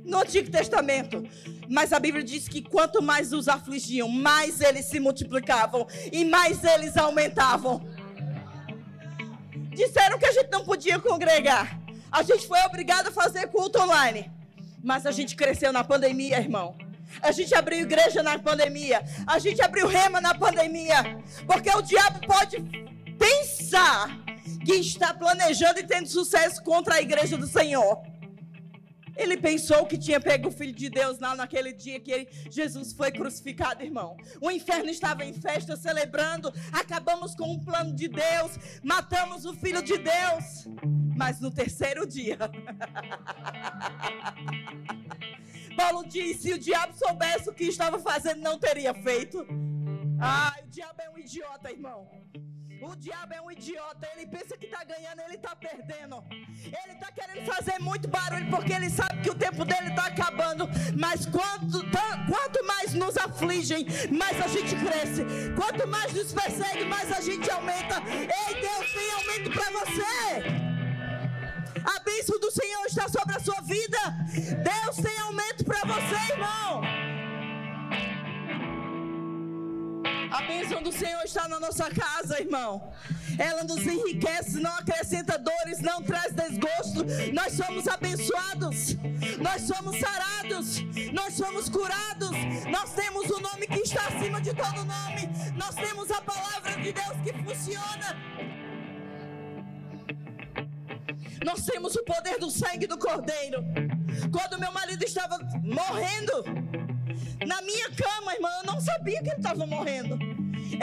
[0.04, 1.24] no Antigo Testamento.
[1.68, 6.62] Mas a Bíblia diz que quanto mais os afligiam, mais eles se multiplicavam e mais
[6.62, 7.84] eles aumentavam.
[9.74, 11.85] Disseram que a gente não podia congregar.
[12.10, 14.30] A gente foi obrigado a fazer culto online.
[14.82, 16.76] Mas a gente cresceu na pandemia, irmão.
[17.20, 19.04] A gente abriu igreja na pandemia.
[19.26, 21.22] A gente abriu rema na pandemia.
[21.46, 22.58] Porque o diabo pode
[23.18, 24.18] pensar
[24.64, 28.00] que está planejando e tendo sucesso contra a igreja do Senhor.
[29.16, 32.92] Ele pensou que tinha pego o Filho de Deus lá naquele dia que ele, Jesus
[32.92, 34.16] foi crucificado, irmão.
[34.40, 36.52] O inferno estava em festa, celebrando.
[36.72, 38.58] Acabamos com o plano de Deus.
[38.82, 40.66] Matamos o Filho de Deus.
[41.16, 42.38] Mas no terceiro dia.
[45.76, 49.46] Paulo disse: se o diabo soubesse o que estava fazendo, não teria feito.
[50.20, 52.08] Ah, o diabo é um idiota, irmão.
[52.82, 56.22] O diabo é um idiota, ele pensa que está ganhando, ele está perdendo.
[56.30, 60.68] Ele está querendo fazer muito barulho porque ele sabe que o tempo dele está acabando.
[60.96, 61.80] Mas quanto,
[62.28, 65.24] quanto mais nos afligem, mais a gente cresce.
[65.54, 68.02] Quanto mais nos persegue, mais a gente aumenta.
[68.06, 70.66] Ei, Deus tem aumento para você.
[71.84, 73.98] A bênção do Senhor está sobre a sua vida.
[74.62, 77.15] Deus tem aumento para você, irmão.
[80.30, 82.92] A bênção do Senhor está na nossa casa, irmão.
[83.38, 87.04] Ela nos enriquece, não acrescenta dores, não traz desgosto.
[87.32, 88.96] Nós somos abençoados,
[89.38, 90.80] nós somos sarados,
[91.12, 92.30] nós somos curados.
[92.70, 95.28] Nós temos o nome que está acima de todo nome.
[95.56, 98.16] Nós temos a palavra de Deus que funciona.
[101.44, 103.64] Nós temos o poder do sangue do Cordeiro.
[104.32, 106.44] Quando meu marido estava morrendo,
[107.46, 110.18] na minha cama, irmã, eu não sabia que ele estava morrendo.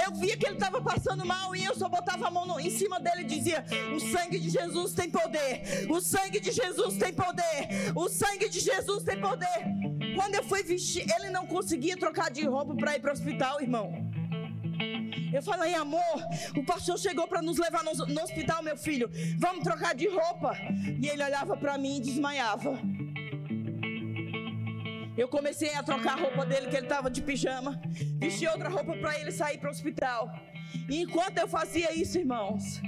[0.06, 2.70] Eu via que ele estava passando mal e eu só botava a mão no, em
[2.70, 5.88] cima dele e dizia: O sangue de Jesus tem poder.
[5.90, 7.92] O sangue de Jesus tem poder.
[7.96, 9.64] O sangue de Jesus tem poder.
[10.16, 13.62] Quando eu fui vestir, ele não conseguia trocar de roupa para ir para o hospital,
[13.62, 13.92] irmão.
[15.34, 16.02] Eu falei, amor,
[16.56, 19.10] o pastor chegou para nos levar no, no, hospital, meu filho.
[19.38, 20.56] Vamos trocar de roupa.
[21.02, 22.80] E ele olhava para mim e desmaiava.
[25.16, 27.80] Eu comecei a trocar a roupa dele, que ele estava de pijama.
[28.20, 30.34] Vesti outra roupa para ele sair para o hospital.
[30.90, 32.82] E enquanto eu fazia isso, irmãos,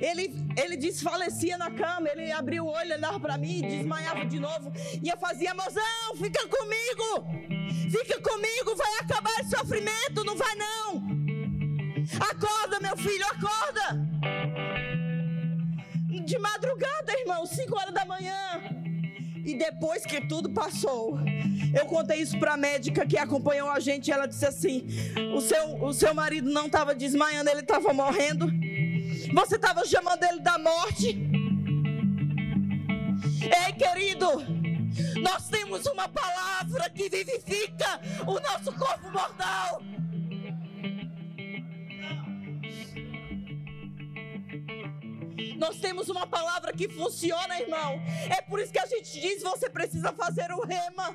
[0.00, 4.72] ele, ele desfalecia na cama, ele abria o olho, olhava para mim, desmaiava de novo.
[5.00, 7.26] E eu fazia, mozão, fica comigo,
[7.90, 11.20] fica comigo, vai acabar esse sofrimento, não vai não.
[12.30, 14.10] Acorda, meu filho, acorda.
[16.24, 18.69] De madrugada, irmão, 5 horas da manhã.
[19.60, 21.18] Depois que tudo passou,
[21.78, 24.10] eu contei isso para a médica que acompanhou a gente.
[24.10, 24.86] ela disse assim:
[25.36, 28.50] o seu, o seu marido não estava desmaiando, ele estava morrendo.
[29.34, 31.08] Você estava chamando ele da morte.
[33.42, 34.28] Ei, querido,
[35.20, 39.82] nós temos uma palavra que vivifica o nosso corpo mortal.
[45.60, 48.00] Nós temos uma palavra que funciona, irmão.
[48.34, 51.14] É por isso que a gente diz: você precisa fazer o rema.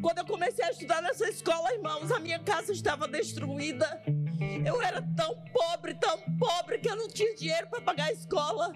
[0.00, 4.02] Quando eu comecei a estudar nessa escola, irmãos, a minha casa estava destruída.
[4.64, 8.72] Eu era tão pobre, tão pobre, que eu não tinha dinheiro para pagar a escola.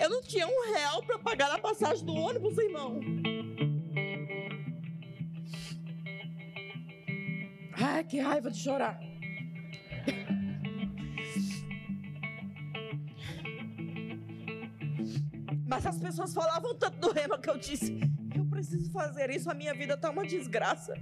[0.00, 3.00] Eu não tinha um real para pagar a passagem do ônibus, irmão.
[7.78, 9.11] Ai, que raiva de chorar.
[15.66, 17.98] Mas as pessoas falavam tanto do rema que eu disse:
[18.36, 20.94] eu preciso fazer isso, a minha vida tá uma desgraça.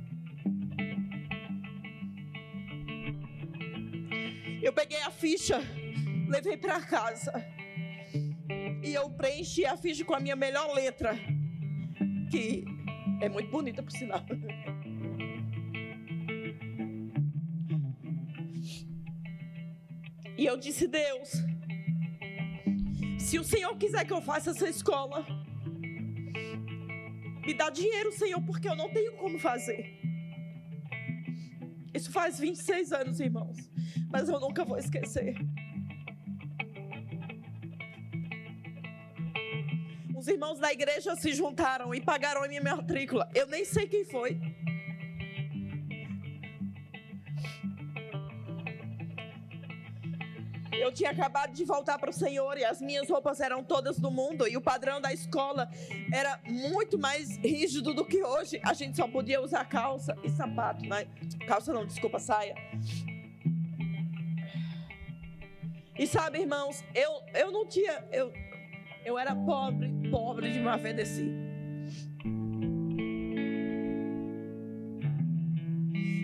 [4.63, 5.59] Eu peguei a ficha,
[6.29, 7.33] levei para casa.
[8.83, 11.15] E eu preenchi a ficha com a minha melhor letra,
[12.31, 12.65] que
[13.21, 14.25] é muito bonita, por sinal.
[20.41, 21.31] E eu disse: Deus,
[23.19, 25.19] se o Senhor quiser que eu faça essa escola,
[27.47, 29.83] me dá dinheiro, Senhor, porque eu não tenho como fazer.
[31.93, 33.71] Isso faz 26 anos, irmãos
[34.11, 35.35] mas eu nunca vou esquecer.
[40.17, 43.31] Os irmãos da igreja se juntaram e pagaram a minha matrícula.
[43.35, 44.39] Eu nem sei quem foi.
[50.91, 54.11] Eu tinha acabado de voltar para o Senhor e as minhas roupas eram todas do
[54.11, 55.71] mundo e o padrão da escola
[56.13, 58.61] era muito mais rígido do que hoje.
[58.65, 61.07] A gente só podia usar calça e sapato, né?
[61.47, 62.57] Calça não, desculpa, saia.
[65.97, 68.05] E sabe, irmãos, eu, eu não tinha.
[68.11, 68.33] Eu,
[69.05, 71.50] eu era pobre, pobre de uma vedeci.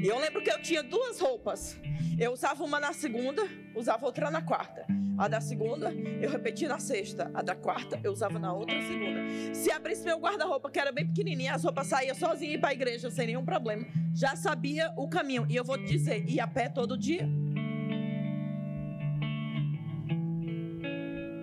[0.07, 1.77] E eu lembro que eu tinha duas roupas.
[2.17, 3.43] Eu usava uma na segunda,
[3.75, 4.87] usava outra na quarta.
[5.19, 5.93] A da segunda,
[6.23, 7.29] eu repetia na sexta.
[7.35, 9.21] A da quarta, eu usava na outra segunda.
[9.53, 13.11] Se abrisse meu guarda-roupa, que era bem pequenininha, as roupas saíam sozinha para a igreja,
[13.11, 13.85] sem nenhum problema.
[14.15, 15.45] Já sabia o caminho.
[15.49, 17.29] E eu vou te dizer, ia a pé todo dia.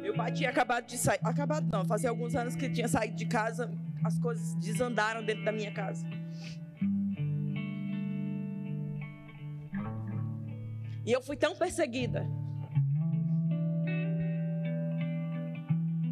[0.02, 1.20] Meu pai tinha acabado de sair.
[1.22, 3.70] Acabado não, fazia alguns anos que tinha saído de casa.
[4.02, 6.08] As coisas desandaram dentro da minha casa.
[11.06, 12.26] E eu fui tão perseguida.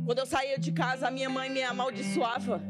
[0.06, 2.62] Quando eu saía de casa, a minha mãe me amaldiçoava.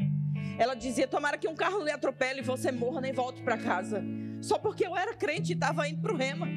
[0.59, 4.03] Ela dizia: Tomara que um carro lhe atropele e você morra nem volte para casa.
[4.41, 6.47] Só porque eu era crente e estava indo para o rema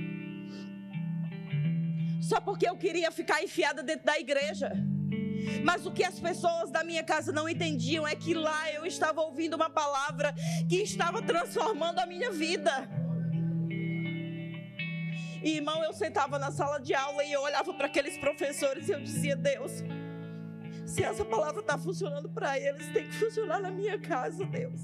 [2.25, 4.73] só porque eu queria ficar enfiada dentro da igreja.
[5.63, 9.21] Mas o que as pessoas da minha casa não entendiam é que lá eu estava
[9.21, 10.35] ouvindo uma palavra
[10.67, 12.89] que estava transformando a minha vida.
[15.45, 18.93] E, irmão, eu sentava na sala de aula e eu olhava para aqueles professores e
[18.93, 19.85] eu dizia: Deus,
[20.87, 24.81] se essa palavra está funcionando para eles, tem que funcionar na minha casa, Deus.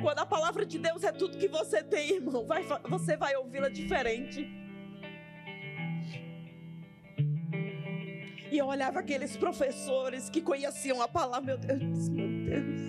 [0.00, 3.68] Quando a palavra de Deus é tudo que você tem, irmão, vai, você vai ouvi-la
[3.68, 4.50] diferente.
[8.50, 12.80] E eu olhava aqueles professores que conheciam a palavra, meu Deus, meu Deus,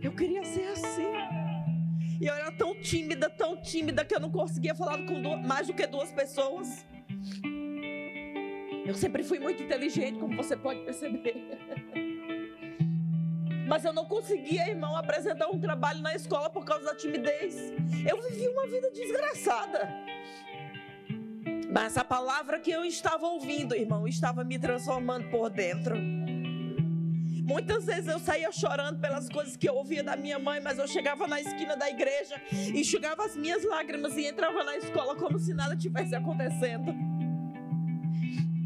[0.00, 1.41] eu queria ser assim.
[2.22, 5.66] E eu era tão tímida, tão tímida, que eu não conseguia falar com duas, mais
[5.66, 6.86] do que duas pessoas.
[8.86, 11.34] Eu sempre fui muito inteligente, como você pode perceber.
[13.66, 17.56] Mas eu não conseguia, irmão, apresentar um trabalho na escola por causa da timidez.
[18.08, 19.92] Eu vivi uma vida desgraçada.
[21.72, 25.96] Mas a palavra que eu estava ouvindo, irmão, estava me transformando por dentro.
[27.52, 30.88] Muitas vezes eu saía chorando pelas coisas que eu ouvia da minha mãe, mas eu
[30.88, 32.40] chegava na esquina da igreja,
[32.74, 36.94] enxugava as minhas lágrimas e entrava na escola como se nada tivesse acontecendo.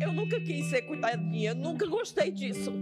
[0.00, 2.72] Eu nunca quis ser cuidadinha, nunca gostei disso.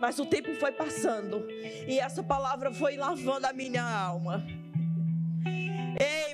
[0.00, 1.44] Mas o tempo foi passando
[1.88, 4.46] e essa palavra foi lavando a minha alma.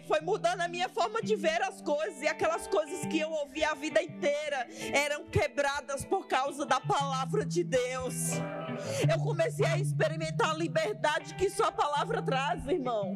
[0.08, 3.62] Foi mudando a minha forma de ver as coisas e aquelas coisas que eu ouvi
[3.62, 8.30] a vida inteira eram quebradas por causa da palavra de Deus.
[9.06, 13.14] Eu comecei a experimentar a liberdade que sua palavra traz, irmão.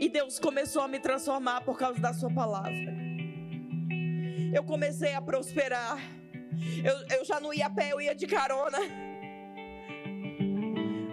[0.00, 2.96] E Deus começou a me transformar por causa da sua palavra.
[4.50, 5.98] Eu comecei a prosperar.
[6.82, 8.78] Eu, eu já não ia a pé, eu ia de carona.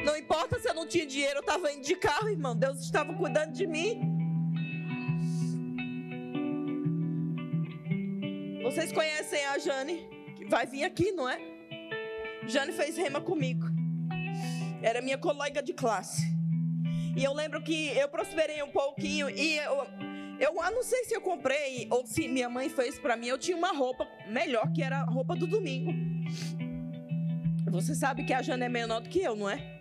[0.04, 2.56] Não importa se eu não tinha dinheiro, eu estava indo de carro, irmão.
[2.56, 4.02] Deus estava cuidando de mim.
[8.64, 11.38] Vocês conhecem a Jane, que vai vir aqui, não é?
[12.48, 13.66] Jane fez rema comigo.
[14.82, 16.34] Era minha colega de classe.
[17.16, 19.88] E eu lembro que eu prosperei um pouquinho e eu,
[20.40, 23.28] eu não sei se eu comprei ou se minha mãe fez para mim.
[23.28, 25.92] Eu tinha uma roupa melhor que era a roupa do domingo.
[27.72, 29.73] Você sabe que a Jana é menor do que eu, não é?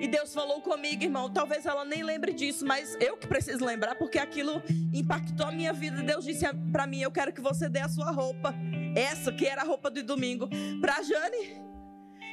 [0.00, 1.30] E Deus falou comigo, irmão.
[1.30, 5.72] Talvez ela nem lembre disso, mas eu que preciso lembrar, porque aquilo impactou a minha
[5.72, 6.02] vida.
[6.02, 8.54] Deus disse para mim: Eu quero que você dê a sua roupa,
[8.94, 10.48] essa que era a roupa do domingo,
[10.80, 11.62] para Jane.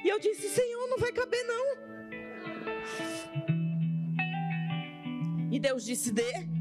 [0.04, 1.96] E eu disse: Senhor, não vai caber não.
[5.52, 6.55] E Deus disse: dê.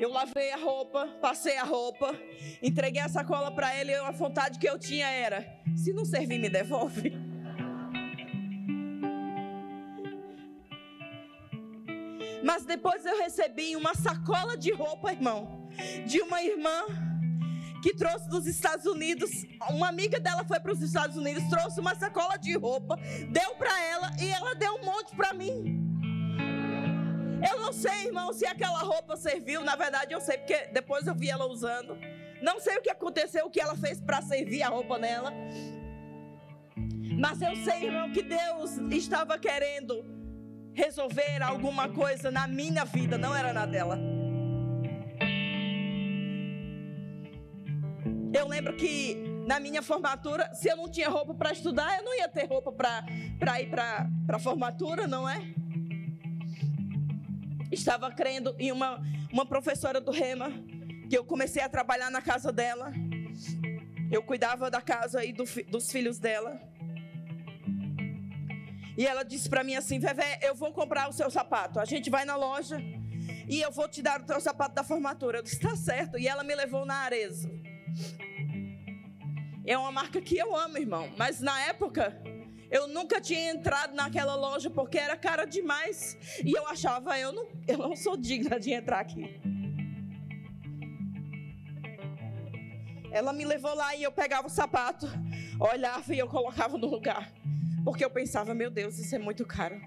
[0.00, 2.14] Eu lavei a roupa, passei a roupa,
[2.62, 5.44] entreguei a sacola para ele e a vontade que eu tinha era:
[5.76, 7.12] se não servir, me devolve.
[12.44, 15.68] Mas depois eu recebi uma sacola de roupa, irmão,
[16.06, 16.86] de uma irmã
[17.82, 19.30] que trouxe dos Estados Unidos.
[19.70, 22.96] Uma amiga dela foi para os Estados Unidos, trouxe uma sacola de roupa,
[23.30, 25.87] deu para ela e ela deu um monte para mim.
[27.46, 29.62] Eu não sei, irmão, se aquela roupa serviu.
[29.62, 31.96] Na verdade, eu sei, porque depois eu vi ela usando.
[32.40, 35.32] Não sei o que aconteceu, o que ela fez para servir a roupa nela.
[37.18, 40.04] Mas eu sei, irmão, que Deus estava querendo
[40.72, 43.98] resolver alguma coisa na minha vida, não era na dela.
[48.32, 49.16] Eu lembro que
[49.46, 52.70] na minha formatura, se eu não tinha roupa para estudar, eu não ia ter roupa
[52.70, 55.40] para ir para a formatura, não é?
[57.70, 59.02] Estava crendo em uma,
[59.32, 60.50] uma professora do Rema,
[61.08, 62.92] que eu comecei a trabalhar na casa dela.
[64.10, 66.60] Eu cuidava da casa e do, dos filhos dela.
[68.96, 71.78] E ela disse para mim assim: Vevé, eu vou comprar o seu sapato.
[71.78, 72.82] A gente vai na loja
[73.48, 75.38] e eu vou te dar o teu sapato da formatura.
[75.38, 76.18] Eu disse: Tá certo.
[76.18, 77.48] E ela me levou na Arezo.
[79.64, 81.12] É uma marca que eu amo, irmão.
[81.16, 82.20] Mas na época,
[82.70, 86.16] eu nunca tinha entrado naquela loja porque era cara demais.
[86.44, 89.40] E eu achava, eu não, eu não sou digna de entrar aqui.
[93.10, 95.06] Ela me levou lá e eu pegava o sapato,
[95.58, 97.32] olhava e eu colocava no lugar.
[97.84, 99.80] Porque eu pensava, meu Deus, isso é muito caro.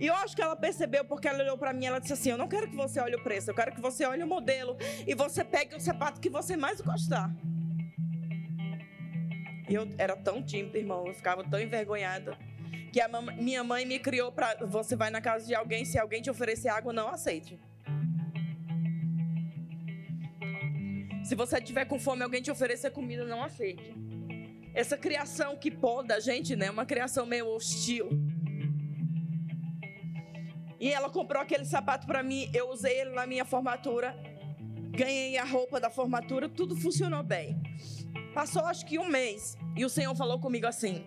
[0.00, 2.36] E eu acho que ela percebeu porque ela olhou para mim, ela disse assim: "Eu
[2.36, 4.76] não quero que você olhe o preço, eu quero que você olhe o modelo
[5.06, 7.30] e você pegue o sapato que você mais gostar".
[9.68, 12.36] E eu era tão tímida, irmão, eu ficava tão envergonhada.
[12.92, 16.22] Que a minha mãe me criou para você vai na casa de alguém, se alguém
[16.22, 17.58] te oferecer água, não aceite.
[21.24, 23.94] Se você tiver com fome, alguém te oferecer comida, não aceite.
[24.74, 26.70] Essa criação que poda a gente, né?
[26.70, 28.10] Uma criação meio hostil.
[30.78, 34.14] E ela comprou aquele sapato para mim, eu usei ele na minha formatura,
[34.90, 37.58] ganhei a roupa da formatura, tudo funcionou bem.
[38.34, 41.06] Passou acho que um mês e o Senhor falou comigo assim: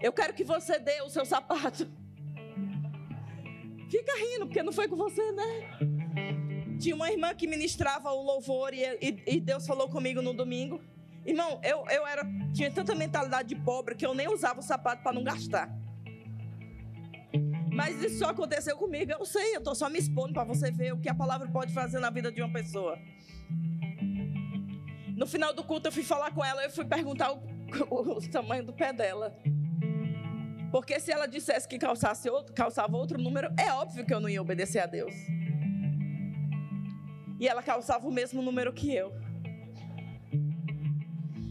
[0.00, 1.86] Eu quero que você dê o seu sapato.
[3.90, 6.78] Fica rindo, porque não foi com você, né?
[6.80, 10.80] Tinha uma irmã que ministrava o louvor e, e, e Deus falou comigo no domingo.
[11.24, 15.02] Irmão, eu, eu era, tinha tanta mentalidade de pobre que eu nem usava o sapato
[15.02, 15.70] para não gastar.
[17.72, 19.12] Mas isso só aconteceu comigo.
[19.12, 21.72] Eu sei, eu estou só me expondo para você ver o que a palavra pode
[21.72, 22.98] fazer na vida de uma pessoa.
[25.16, 27.42] No final do culto, eu fui falar com ela, eu fui perguntar o,
[27.88, 29.36] o, o tamanho do pé dela.
[30.72, 34.28] Porque se ela dissesse que calçasse outro, calçava outro número, é óbvio que eu não
[34.28, 35.14] ia obedecer a Deus.
[37.38, 39.12] E ela calçava o mesmo número que eu.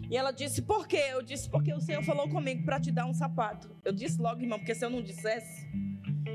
[0.09, 1.05] E ela disse, por quê?
[1.11, 3.74] Eu disse, porque o Senhor falou comigo para te dar um sapato.
[3.84, 5.68] Eu disse logo, irmão, porque se eu não dissesse,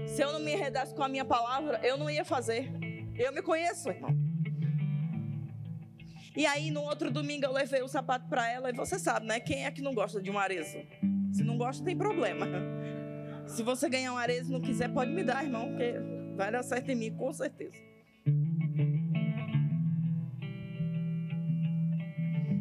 [0.07, 2.73] se eu não me enredasse com a minha palavra, eu não ia fazer.
[3.15, 4.28] Eu me conheço, irmão.
[6.39, 8.71] E aí, no outro domingo, eu levei o sapato para ela.
[8.71, 9.41] E você sabe, né?
[9.41, 10.79] Quem é que não gosta de um arezo?
[11.33, 12.47] Se não gosta, tem problema.
[13.45, 15.95] Se você ganhar um arezo e não quiser, pode me dar, irmão, porque
[16.37, 17.75] vai dar certo em mim, com certeza.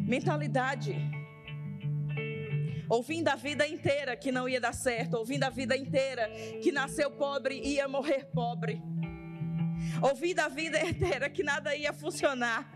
[0.08, 0.96] Mentalidade.
[2.90, 6.28] Ouvindo a vida inteira que não ia dar certo, ouvindo a vida inteira
[6.64, 8.82] que nasceu pobre e ia morrer pobre.
[10.02, 12.76] Ouvindo a vida inteira que nada ia funcionar.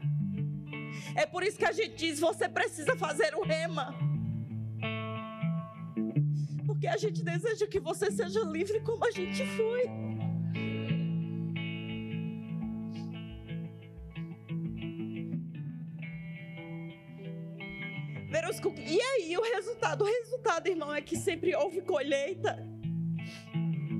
[1.16, 3.96] É por isso que a gente diz: você precisa fazer o rema.
[6.66, 10.12] Porque a gente deseja que você seja livre como a gente foi.
[18.92, 20.04] E aí, o resultado?
[20.04, 22.58] O resultado, irmão, é que sempre houve colheita.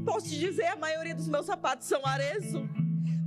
[0.06, 2.68] Posso te dizer, a maioria dos meus sapatos são arezo.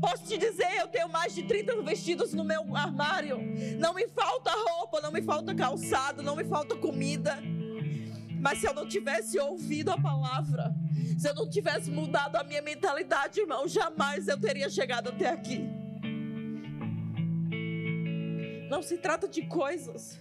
[0.04, 3.38] Posso te dizer, eu tenho mais de 30 vestidos no meu armário.
[3.78, 7.38] Não me falta roupa, não me falta calçado, não me falta comida.
[8.38, 10.74] Mas se eu não tivesse ouvido a palavra,
[11.18, 15.66] se eu não tivesse mudado a minha mentalidade, irmão, jamais eu teria chegado até aqui.
[18.68, 20.20] Não se trata de coisas,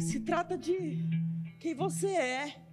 [0.00, 1.08] se trata de
[1.60, 2.67] quem você é.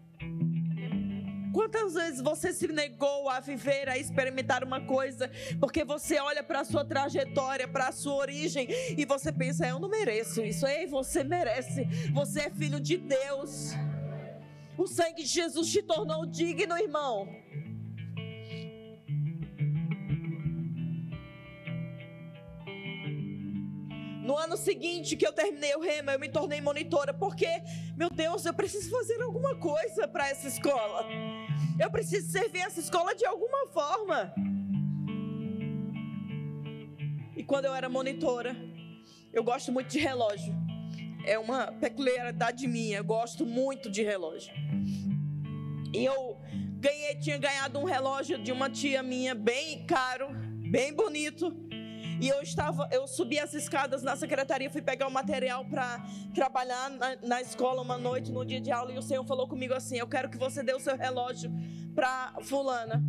[1.56, 6.60] Quantas vezes você se negou a viver, a experimentar uma coisa, porque você olha para
[6.60, 10.68] a sua trajetória, para a sua origem, e você pensa: eu não mereço isso.
[10.68, 11.86] Ei, você merece.
[12.14, 13.72] Você é filho de Deus.
[14.78, 17.26] O sangue de Jesus te tornou digno, irmão.
[24.26, 27.48] No ano seguinte que eu terminei o rema, eu me tornei monitora, porque,
[27.96, 31.06] meu Deus, eu preciso fazer alguma coisa para essa escola.
[31.80, 34.34] Eu preciso servir essa escola de alguma forma.
[37.38, 38.56] E quando eu era monitora,
[39.32, 40.56] eu gosto muito de relógio.
[41.24, 44.52] É uma peculiaridade minha, eu gosto muito de relógio.
[45.94, 46.42] E eu
[46.80, 50.30] ganhei, tinha ganhado um relógio de uma tia minha bem caro,
[50.72, 51.56] bem bonito.
[52.20, 56.04] E eu estava, eu subi as escadas na secretaria, fui pegar o material para
[56.34, 59.74] trabalhar na, na, escola uma noite, no dia de aula, e o Senhor falou comigo
[59.74, 61.52] assim: Eu quero que você dê o seu relógio
[61.94, 63.04] para Fulana.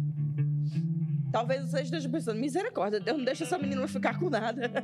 [1.31, 4.71] Talvez você esteja pensando: Misericórdia, Deus não deixa essa menina ficar com nada.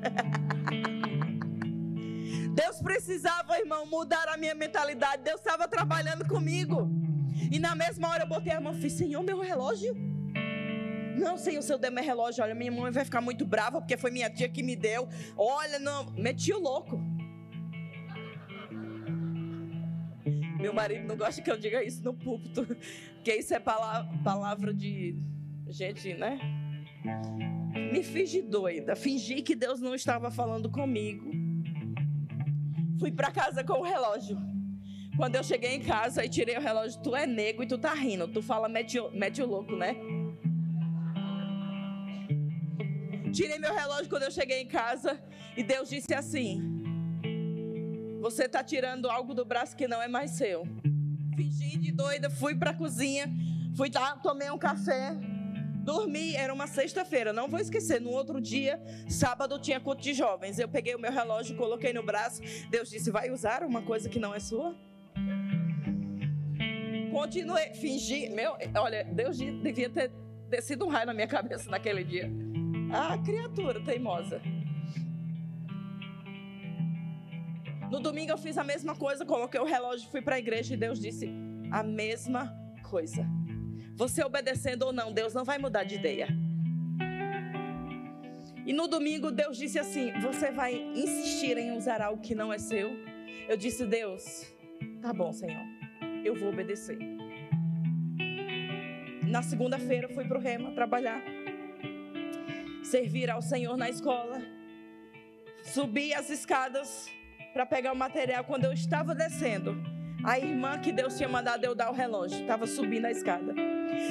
[2.55, 5.23] Deus precisava, irmão, mudar a minha mentalidade.
[5.23, 6.91] Deus estava trabalhando comigo.
[7.51, 10.12] E na mesma hora eu botei a mão e falei: Senhor, meu relógio.
[11.19, 13.97] Não, Senhor, se eu der meu relógio, olha, minha mãe vai ficar muito brava porque
[13.97, 15.09] foi minha tia que me deu.
[15.37, 17.01] Olha, não, meti o louco.
[20.61, 22.65] Meu marido não gosta que eu diga isso no púlpito,
[23.17, 25.17] porque isso é palavra, palavra de
[25.69, 26.39] gente, né?
[27.91, 31.31] Me fiz de doida, fingi que Deus não estava falando comigo.
[33.01, 34.39] Fui para casa com o relógio.
[35.17, 37.93] Quando eu cheguei em casa e tirei o relógio, tu é nego e tu tá
[37.93, 38.29] rindo.
[38.29, 39.97] Tu fala, mete, mete o louco, né?
[43.33, 45.19] Tirei meu relógio quando eu cheguei em casa
[45.57, 46.61] e Deus disse assim:
[48.21, 50.67] Você está tirando algo do braço que não é mais seu.
[51.35, 53.31] Fingi de doida, fui para a cozinha,
[53.75, 55.17] fui lá, tomei um café,
[55.83, 56.37] dormi.
[56.37, 58.03] Era uma sexta-feira, não vou esquecer.
[58.03, 58.79] No outro dia,
[59.09, 60.59] sábado, tinha culto de jovens.
[60.59, 62.43] Eu peguei o meu relógio, coloquei no braço.
[62.69, 64.77] Deus disse: Vai usar uma coisa que não é sua?
[67.11, 68.29] Continuei, fingi.
[68.29, 70.11] Meu, olha, Deus devia ter
[70.51, 72.31] descido um raio na minha cabeça naquele dia.
[72.93, 74.43] A criatura teimosa.
[77.91, 80.77] No domingo eu fiz a mesma coisa, coloquei o relógio, fui para a igreja e
[80.77, 81.31] Deus disse
[81.71, 83.27] a mesma coisa.
[83.97, 86.29] Você obedecendo ou não, Deus não vai mudar de ideia.
[88.67, 92.59] E no domingo Deus disse assim: Você vai insistir em usar algo que não é
[92.59, 92.91] seu?
[93.49, 94.47] Eu disse: Deus,
[95.01, 95.65] tá bom, Senhor,
[96.25, 96.99] eu vou obedecer.
[99.27, 101.23] Na segunda-feira fui para o Rema trabalhar
[102.83, 104.41] servir ao Senhor na escola.
[105.63, 107.09] Subi as escadas
[107.53, 108.45] para pegar o material.
[108.45, 109.77] Quando eu estava descendo,
[110.25, 113.55] a irmã que Deus tinha mandado eu dar o relógio estava subindo a escada.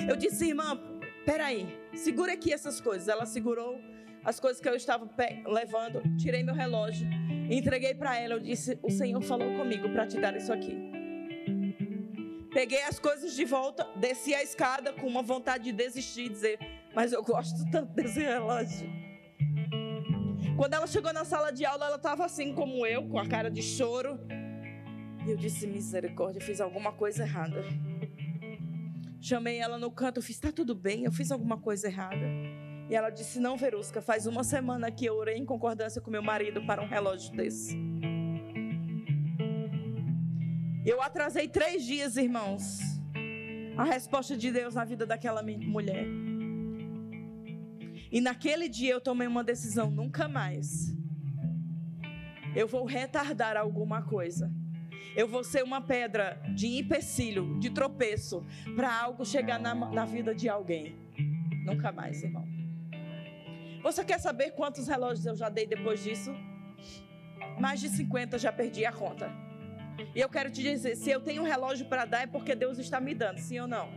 [0.07, 0.79] Eu disse, irmã,
[1.25, 3.07] peraí, segura aqui essas coisas.
[3.07, 3.79] Ela segurou
[4.23, 5.09] as coisas que eu estava
[5.45, 7.07] levando, tirei meu relógio,
[7.49, 8.35] entreguei para ela.
[8.35, 10.91] Eu disse, o Senhor falou comigo para te dar isso aqui.
[12.53, 16.59] Peguei as coisas de volta, desci a escada com uma vontade de desistir, dizer,
[16.93, 18.89] mas eu gosto tanto desse relógio.
[20.57, 23.49] Quando ela chegou na sala de aula, ela estava assim como eu, com a cara
[23.49, 24.19] de choro.
[25.25, 27.63] E eu disse: Misericórdia, fiz alguma coisa errada.
[29.19, 31.03] Chamei ela no canto, eu fiz: Tá tudo bem?
[31.03, 32.25] Eu fiz alguma coisa errada.
[32.89, 36.23] E ela disse: Não, Verusca, faz uma semana que eu orei em concordância com meu
[36.23, 37.75] marido para um relógio desse.
[40.85, 42.79] Eu atrasei três dias, irmãos,
[43.77, 46.05] a resposta de Deus na vida daquela mulher.
[48.11, 50.95] E naquele dia eu tomei uma decisão: nunca mais.
[52.55, 54.51] Eu vou retardar alguma coisa.
[55.15, 58.45] Eu vou ser uma pedra de empecilho, de tropeço,
[58.75, 60.95] para algo chegar na, na vida de alguém.
[61.65, 62.45] Nunca mais, irmão.
[63.81, 66.33] Você quer saber quantos relógios eu já dei depois disso?
[67.59, 69.31] Mais de 50 já perdi a conta.
[70.15, 72.77] E eu quero te dizer: se eu tenho um relógio para dar, é porque Deus
[72.77, 73.89] está me dando, sim ou não?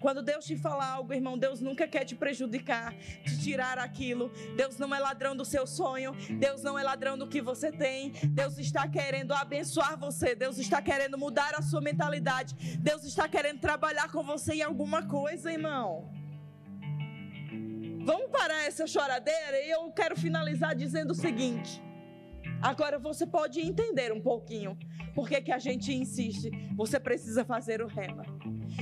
[0.00, 2.94] Quando Deus te fala algo, irmão, Deus nunca quer te prejudicar,
[3.24, 4.30] te tirar aquilo.
[4.56, 6.12] Deus não é ladrão do seu sonho.
[6.38, 8.12] Deus não é ladrão do que você tem.
[8.30, 10.34] Deus está querendo abençoar você.
[10.34, 12.54] Deus está querendo mudar a sua mentalidade.
[12.78, 16.10] Deus está querendo trabalhar com você em alguma coisa, irmão.
[18.04, 21.82] Vamos parar essa choradeira e eu quero finalizar dizendo o seguinte.
[22.62, 24.78] Agora você pode entender um pouquinho
[25.14, 26.50] por que, que a gente insiste.
[26.76, 28.24] Você precisa fazer o rema.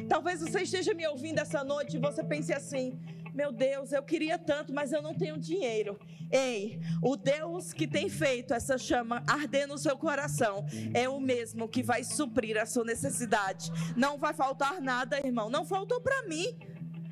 [0.09, 2.99] Talvez você esteja me ouvindo essa noite e você pense assim:
[3.35, 5.99] meu Deus, eu queria tanto, mas eu não tenho dinheiro.
[6.31, 10.65] Ei, o Deus que tem feito essa chama arder no seu coração
[10.95, 13.73] é o mesmo que vai suprir a sua necessidade.
[13.97, 15.51] Não vai faltar nada, irmão.
[15.51, 16.57] Não faltou para mim.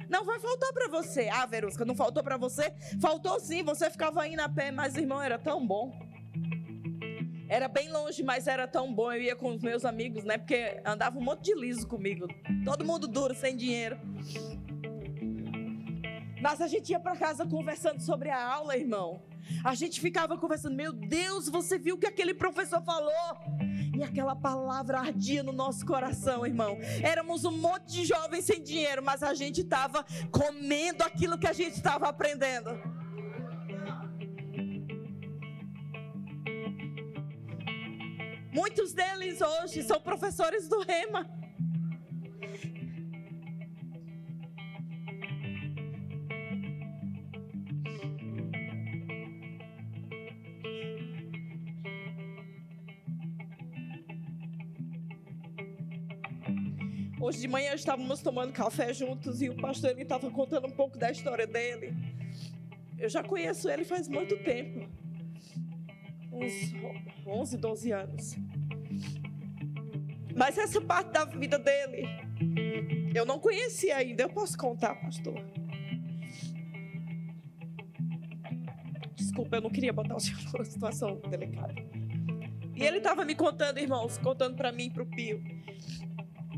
[0.09, 1.29] Não vai faltar para você.
[1.29, 2.73] Ah, Verusca, não faltou para você?
[3.01, 5.93] Faltou sim, você ficava aí na pé, mas irmão, era tão bom.
[7.53, 9.13] Era bem longe, mas era tão bom.
[9.13, 10.39] Eu ia com os meus amigos, né?
[10.39, 12.27] Porque andava um monte de liso comigo.
[12.65, 14.01] Todo mundo duro, sem dinheiro.
[16.41, 19.23] Mas a gente ia para casa conversando sobre a aula, irmão.
[19.63, 23.37] A gente ficava conversando, meu Deus, você viu o que aquele professor falou?
[23.95, 26.79] E aquela palavra ardia no nosso coração, irmão.
[27.03, 31.53] Éramos um monte de jovens sem dinheiro, mas a gente estava comendo aquilo que a
[31.53, 33.02] gente estava aprendendo.
[38.53, 41.27] Muitos deles hoje são professores do Rema.
[57.19, 60.99] Hoje de manhã estávamos tomando café juntos e o pastor ele estava contando um pouco
[60.99, 61.95] da história dele.
[62.99, 65.02] Eu já conheço ele faz muito tempo.
[66.43, 66.75] Uns
[67.27, 68.37] 11, 12 anos.
[70.35, 72.09] Mas essa parte da vida dele,
[73.15, 74.25] eu não conhecia ainda.
[74.25, 75.35] Eu posso contar, pastor?
[79.15, 81.75] Desculpa, eu não queria botar o senhor numa situação delicada.
[82.75, 85.43] E ele estava me contando, irmãos, contando para mim e para o Pio,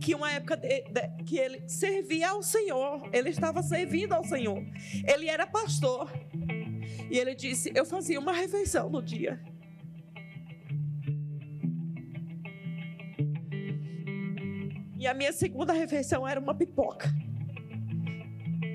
[0.01, 4.63] que uma época de, de, que ele servia ao Senhor, ele estava servindo ao Senhor.
[5.07, 6.11] Ele era pastor.
[7.11, 9.41] E ele disse: Eu fazia uma refeição no dia.
[15.05, 17.15] E a minha segunda refeição era uma pipoca.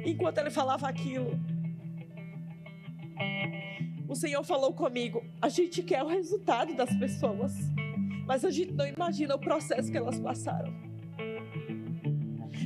[0.06, 1.32] Enquanto ele falava aquilo,
[4.08, 7.52] o Senhor falou comigo: a gente quer o resultado das pessoas,
[8.28, 10.72] mas a gente não imagina o processo que elas passaram.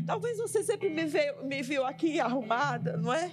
[0.06, 3.32] Talvez você sempre me, veio, me viu aqui arrumada, não é?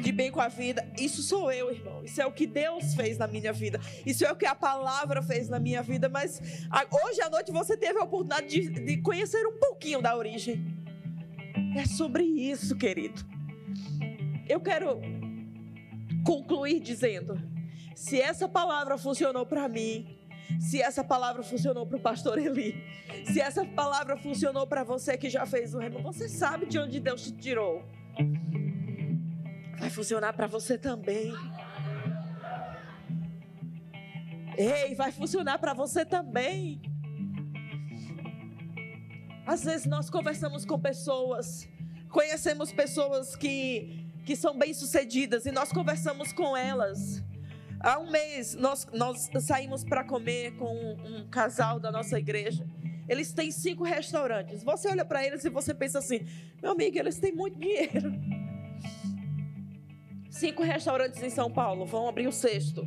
[0.00, 0.86] De bem com a vida.
[0.98, 2.04] Isso sou eu, irmão.
[2.04, 3.80] Isso é o que Deus fez na minha vida.
[4.06, 6.08] Isso é o que a palavra fez na minha vida.
[6.08, 6.40] Mas
[7.04, 10.64] hoje à noite você teve a oportunidade de, de conhecer um pouquinho da origem.
[11.76, 13.24] É sobre isso, querido.
[14.48, 15.00] Eu quero
[16.24, 17.40] concluir dizendo:
[17.94, 20.18] se essa palavra funcionou para mim,
[20.60, 22.74] se essa palavra funcionou para o pastor Eli,
[23.26, 27.00] se essa palavra funcionou para você que já fez o remo, você sabe de onde
[27.00, 27.84] Deus te tirou.
[29.78, 31.32] Vai funcionar para você também.
[34.56, 36.82] Ei, vai funcionar para você também.
[39.46, 41.68] Às vezes nós conversamos com pessoas,
[42.10, 47.24] conhecemos pessoas que, que são bem-sucedidas e nós conversamos com elas.
[47.80, 52.66] Há um mês nós, nós saímos para comer com um, um casal da nossa igreja.
[53.08, 54.62] Eles têm cinco restaurantes.
[54.64, 56.26] Você olha para eles e você pensa assim:
[56.60, 58.12] meu amigo, eles têm muito dinheiro.
[60.38, 62.86] Cinco restaurantes em São Paulo, vão abrir o sexto.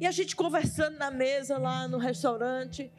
[0.00, 2.90] E a gente conversando na mesa lá no restaurante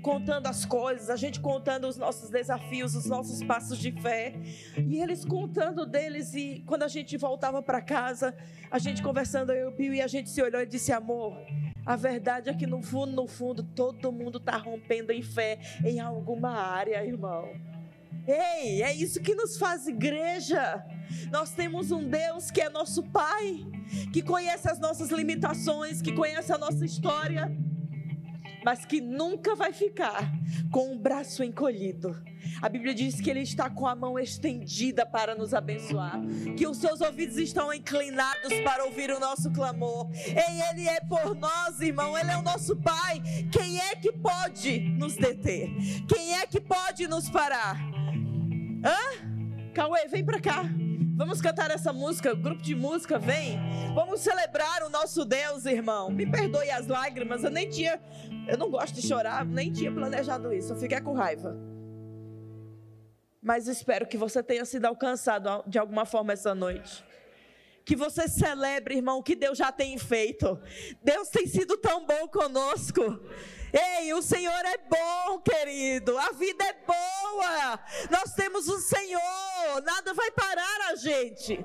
[0.00, 4.34] contando as coisas, a gente contando os nossos desafios, os nossos passos de fé,
[4.78, 6.32] e eles contando deles.
[6.34, 8.32] E quando a gente voltava para casa,
[8.70, 11.36] a gente conversando, eu e o Pio, e a gente se olhou e disse: Amor,
[11.84, 15.98] a verdade é que no fundo, no fundo, todo mundo está rompendo em fé em
[15.98, 17.75] alguma área, irmão.
[18.26, 20.84] Ei, é isso que nos faz igreja.
[21.30, 23.64] Nós temos um Deus que é nosso Pai,
[24.12, 27.50] que conhece as nossas limitações, que conhece a nossa história
[28.66, 30.28] mas que nunca vai ficar
[30.72, 32.20] com o braço encolhido.
[32.60, 36.20] A Bíblia diz que Ele está com a mão estendida para nos abençoar,
[36.56, 40.10] que os seus ouvidos estão inclinados para ouvir o nosso clamor.
[40.12, 43.22] E Ele é por nós, irmão, Ele é o nosso Pai.
[43.52, 45.70] Quem é que pode nos deter?
[46.08, 47.95] Quem é que pode nos parar?
[48.84, 49.72] Hã?
[49.74, 50.64] Cauê, vem para cá.
[51.16, 53.58] Vamos cantar essa música, grupo de música, vem.
[53.94, 56.10] Vamos celebrar o nosso Deus, irmão.
[56.10, 57.98] Me perdoe as lágrimas, eu nem tinha,
[58.46, 61.56] eu não gosto de chorar, nem tinha planejado isso, eu fiquei com raiva.
[63.42, 67.02] Mas espero que você tenha sido alcançado de alguma forma essa noite.
[67.84, 70.60] Que você celebre, irmão, o que Deus já tem feito.
[71.02, 73.00] Deus tem sido tão bom conosco.
[73.72, 76.16] Ei, o Senhor é bom, querido.
[76.18, 77.80] A vida é boa.
[78.10, 79.82] Nós temos o Senhor.
[79.84, 81.64] Nada vai parar a gente.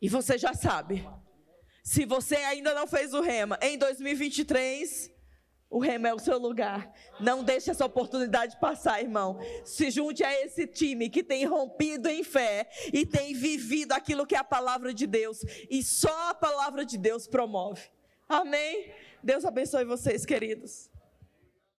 [0.00, 1.08] E você já sabe.
[1.82, 5.12] Se você ainda não fez o rema, em 2023,
[5.74, 6.92] o rema é o seu lugar.
[7.20, 9.38] Não deixe essa oportunidade passar, irmão.
[9.64, 14.34] Se junte a esse time que tem rompido em fé e tem vivido aquilo que
[14.34, 15.40] é a palavra de Deus.
[15.68, 17.82] E só a palavra de Deus promove.
[18.28, 18.92] Amém?
[19.24, 20.90] Deus abençoe vocês, queridos.